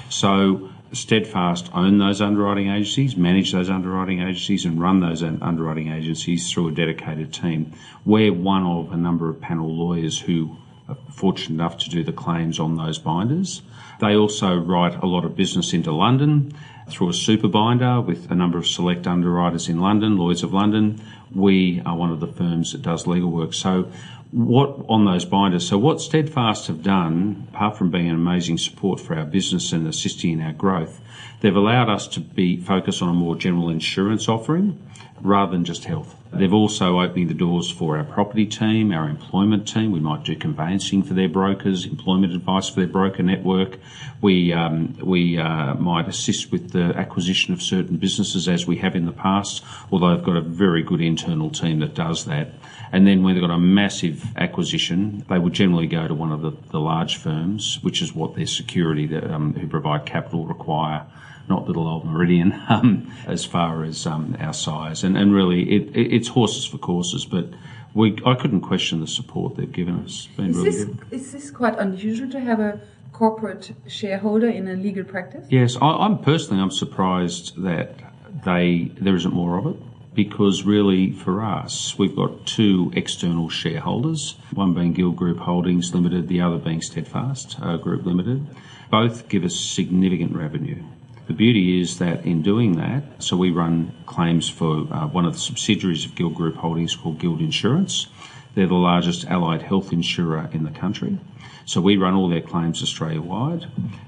[0.09, 6.49] So Steadfast own those underwriting agencies, manage those underwriting agencies, and run those underwriting agencies
[6.49, 7.73] through a dedicated team.
[8.05, 10.55] We're one of a number of panel lawyers who
[10.87, 13.61] are fortunate enough to do the claims on those binders.
[13.99, 16.53] They also write a lot of business into London
[16.87, 21.01] through a super binder with a number of select underwriters in London, Lloyd's of London.
[21.33, 23.53] We are one of the firms that does legal work.
[23.53, 23.91] So
[24.31, 25.67] what on those binders.
[25.67, 29.87] So what Steadfast have done, apart from being an amazing support for our business and
[29.87, 30.99] assisting in our growth,
[31.41, 34.79] they've allowed us to be focused on a more general insurance offering
[35.21, 36.15] rather than just health.
[36.33, 39.91] They've also opening the doors for our property team, our employment team.
[39.93, 43.77] We might do conveyancing for their brokers, employment advice for their broker network.
[44.21, 48.97] We um, we uh, might assist with the acquisition of certain businesses as we have
[48.97, 49.63] in the past.
[49.91, 52.49] Although they've got a very good internal team that does that.
[52.95, 56.41] And then when they've got a massive acquisition, they would generally go to one of
[56.41, 61.05] the, the large firms, which is what their security that, um, who provide capital require
[61.49, 65.03] not little old Meridian, um, as far as um, our size.
[65.03, 67.49] And, and really, it, it, it's horses for courses, but
[67.93, 70.29] we, I couldn't question the support they've given us.
[70.37, 72.79] Is, really this, is this quite unusual to have a
[73.11, 75.45] corporate shareholder in a legal practice?
[75.49, 77.99] Yes, I, am personally I'm surprised that
[78.45, 79.75] they there isn't more of it
[80.15, 86.27] because really for us we've got two external shareholders, one being Guild Group Holdings Limited,
[86.27, 88.47] the other being Steadfast uh, Group Limited.
[88.89, 90.83] Both give us significant revenue.
[91.27, 95.33] The beauty is that in doing that, so we run claims for uh, one of
[95.33, 98.07] the subsidiaries of Guild Group Holdings called Guild Insurance.
[98.53, 101.19] They're the largest allied health insurer in the country.
[101.65, 103.65] So we run all their claims Australia wide.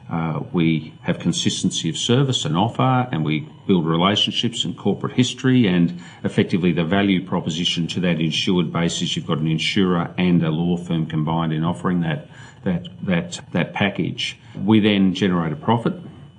[0.10, 5.68] Uh, we have consistency of service and offer, and we build relationships and corporate history,
[5.68, 9.16] and effectively the value proposition to that insured basis.
[9.16, 12.30] You've got an insurer and a law firm combined in offering that
[12.64, 14.38] that that that package.
[14.56, 15.94] We then generate a profit.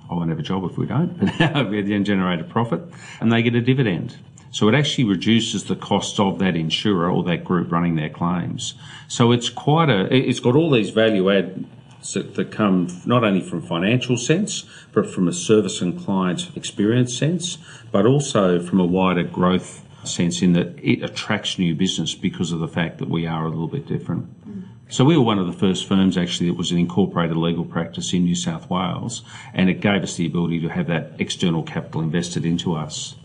[0.09, 2.81] I won't have a job if we don't, but we then generate a profit,
[3.19, 4.17] and they get a dividend.
[4.51, 8.73] So it actually reduces the cost of that insurer or that group running their claims.
[9.07, 11.65] So it's quite a, it's got all these value add
[12.13, 17.57] that come not only from financial sense, but from a service and client experience sense,
[17.91, 22.59] but also from a wider growth sense in that it attracts new business because of
[22.59, 24.25] the fact that we are a little bit different.
[24.47, 24.63] Mm.
[24.87, 28.13] So we were one of the first firms actually that was an incorporated legal practice
[28.13, 29.21] in New South Wales,
[29.53, 33.15] and it gave us the ability to have that external capital invested into us.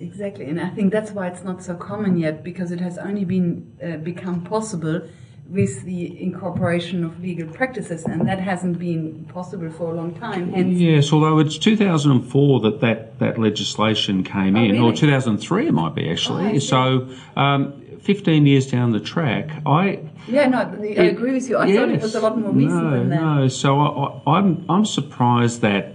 [0.00, 3.24] Exactly, and I think that's why it's not so common yet because it has only
[3.24, 5.02] been uh, become possible
[5.46, 10.52] with the incorporation of legal practices, and that hasn't been possible for a long time.
[10.52, 14.78] Hence, yes, although it's 2004 that that, that legislation came Oh, in, really?
[14.78, 16.56] or 2003 it might be actually.
[16.56, 17.08] Oh, so.
[17.36, 21.58] Um, 15 years down the track, I yeah, no, I agree with you.
[21.58, 23.20] I thought it was a lot more recent no, than that.
[23.20, 23.86] No, so I,
[24.26, 25.92] I, I'm I'm surprised that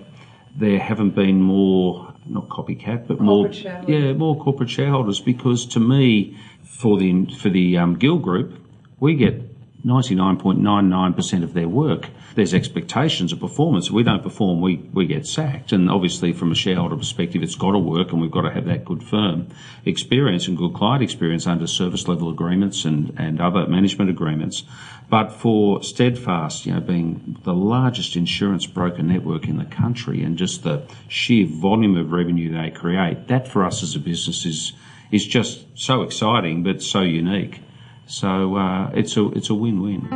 [0.56, 3.96] there haven't been more not copycat, but more Corporate shareholders.
[4.06, 8.60] yeah more corporate shareholders because to me for the for the um, Guild Group
[9.00, 9.55] we get
[9.86, 12.10] 99.99% of their work.
[12.34, 13.88] There's expectations of performance.
[13.88, 15.72] If we don't perform, we, we get sacked.
[15.72, 18.66] And obviously, from a shareholder perspective, it's got to work and we've got to have
[18.66, 19.48] that good firm
[19.86, 24.64] experience and good client experience under service level agreements and, and other management agreements.
[25.08, 30.36] But for Steadfast, you know, being the largest insurance broker network in the country and
[30.36, 34.74] just the sheer volume of revenue they create, that for us as a business is,
[35.12, 37.62] is just so exciting but so unique.
[38.08, 40.08] So uh, it's a it's a win-win.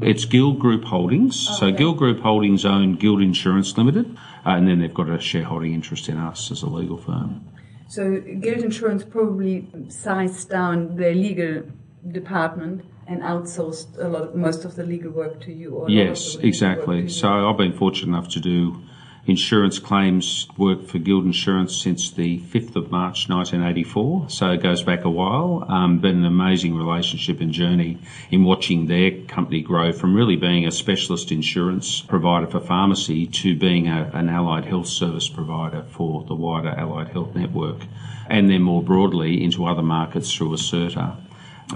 [0.00, 1.58] It's Guild Group Holdings.
[1.58, 5.74] so Guild Group Holdings own Guild Insurance Limited, uh, and then they've got a shareholding
[5.74, 7.44] interest in us as a legal firm.
[7.88, 11.64] So Guild Insurance probably sized down their legal
[12.12, 15.70] department and outsourced a lot, of, most of the legal work to you.
[15.70, 17.08] Or a lot of Yes, the legal work exactly.
[17.08, 17.48] So.
[17.48, 18.82] I've been fortunate enough to do
[19.26, 24.30] insurance claims work for Guild Insurance since the 5th of March 1984.
[24.30, 25.64] So it goes back a while.
[25.68, 27.98] Um, been an amazing relationship and journey
[28.30, 33.56] in watching their company grow from really being a specialist insurance provider for pharmacy to
[33.56, 37.82] being a, an allied health service provider for the wider allied health network.
[38.28, 41.16] And then more broadly into other markets through Acerta.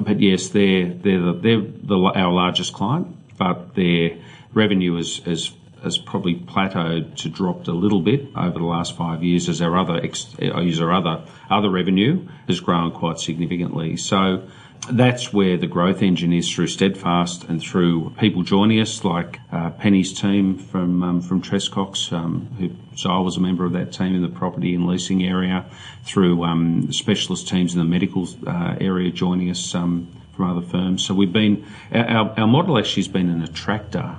[0.00, 4.18] But yes, they're they're the, they're the, our largest client, but their
[4.54, 5.52] revenue is has
[5.82, 9.78] has probably plateaued to dropped a little bit over the last five years as our
[9.78, 13.96] other ex, I use our other other revenue has grown quite significantly.
[13.96, 14.48] So
[14.90, 19.70] that's where the growth engine is through Steadfast and through people joining us like uh,
[19.70, 23.72] Penny's team from um, from Tress Cox, um, who so I was a member of
[23.72, 25.66] that team in the property and leasing area,
[26.04, 31.04] through um, specialist teams in the medical uh, area joining us um, from other firms.
[31.04, 34.16] So we've been our, our model actually has been an attractor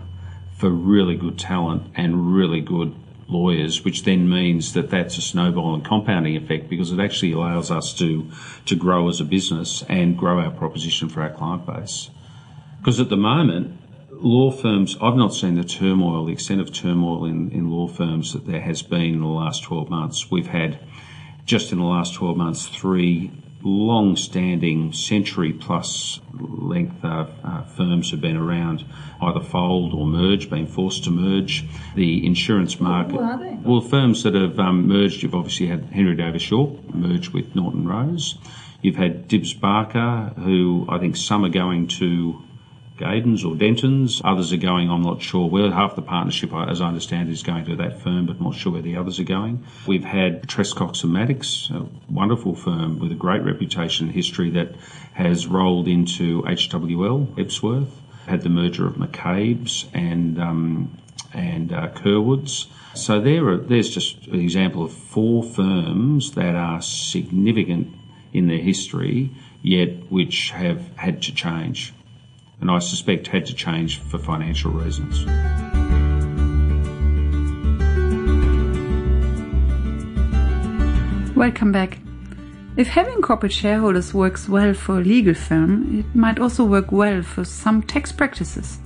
[0.64, 2.96] for really good talent and really good
[3.28, 7.70] lawyers, which then means that that's a snowball and compounding effect because it actually allows
[7.70, 8.32] us to
[8.66, 12.10] to grow as a business and grow our proposition for our client base.
[12.78, 13.78] Because at the moment,
[14.10, 18.32] law firms, I've not seen the turmoil, the extent of turmoil in, in law firms
[18.32, 20.32] that there has been in the last 12 months.
[20.32, 20.80] We've had,
[21.44, 23.32] just in the last 12 months, three
[23.64, 28.86] long standing, century plus length uh, uh, firms have been around,
[29.22, 31.66] either fold or merge, been forced to merge.
[31.96, 33.16] The insurance market.
[33.16, 33.58] Who are they?
[33.64, 37.88] Well, firms that have um, merged, you've obviously had Henry Davis Shaw merge with Norton
[37.88, 38.38] Rose.
[38.82, 42.42] You've had Dibbs Barker, who I think some are going to
[42.98, 44.22] Gadens or Dentons.
[44.24, 45.72] Others are going, I'm not sure where.
[45.72, 48.82] Half the partnership, as I understand, is going to that firm, but not sure where
[48.82, 49.66] the others are going.
[49.88, 54.52] We've had Tress Cox and Maddox, a wonderful firm with a great reputation and history
[54.52, 54.76] that
[55.14, 57.90] has rolled into HWL, Ebsworth.
[58.28, 60.98] Had the merger of McCabe's and um,
[61.34, 62.68] and uh, Curwoods.
[62.94, 67.94] So there are, there's just an example of four firms that are significant
[68.32, 69.32] in their history,
[69.62, 71.94] yet which have had to change.
[72.64, 75.26] And I suspect had to change for financial reasons.
[81.36, 82.00] Welcome back.
[82.78, 87.22] If having corporate shareholders works well for a legal firm, it might also work well
[87.22, 88.80] for some tax practices.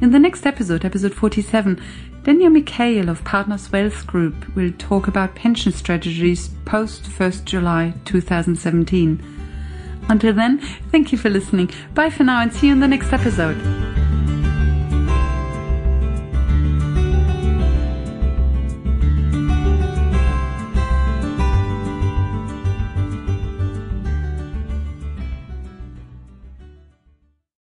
[0.00, 1.80] In the next episode, episode 47,
[2.24, 9.39] Daniel Mikhail of Partners Wealth Group will talk about pension strategies post 1st July 2017.
[10.10, 10.58] Until then,
[10.90, 11.70] thank you for listening.
[11.94, 13.99] Bye for now and see you in the next episode.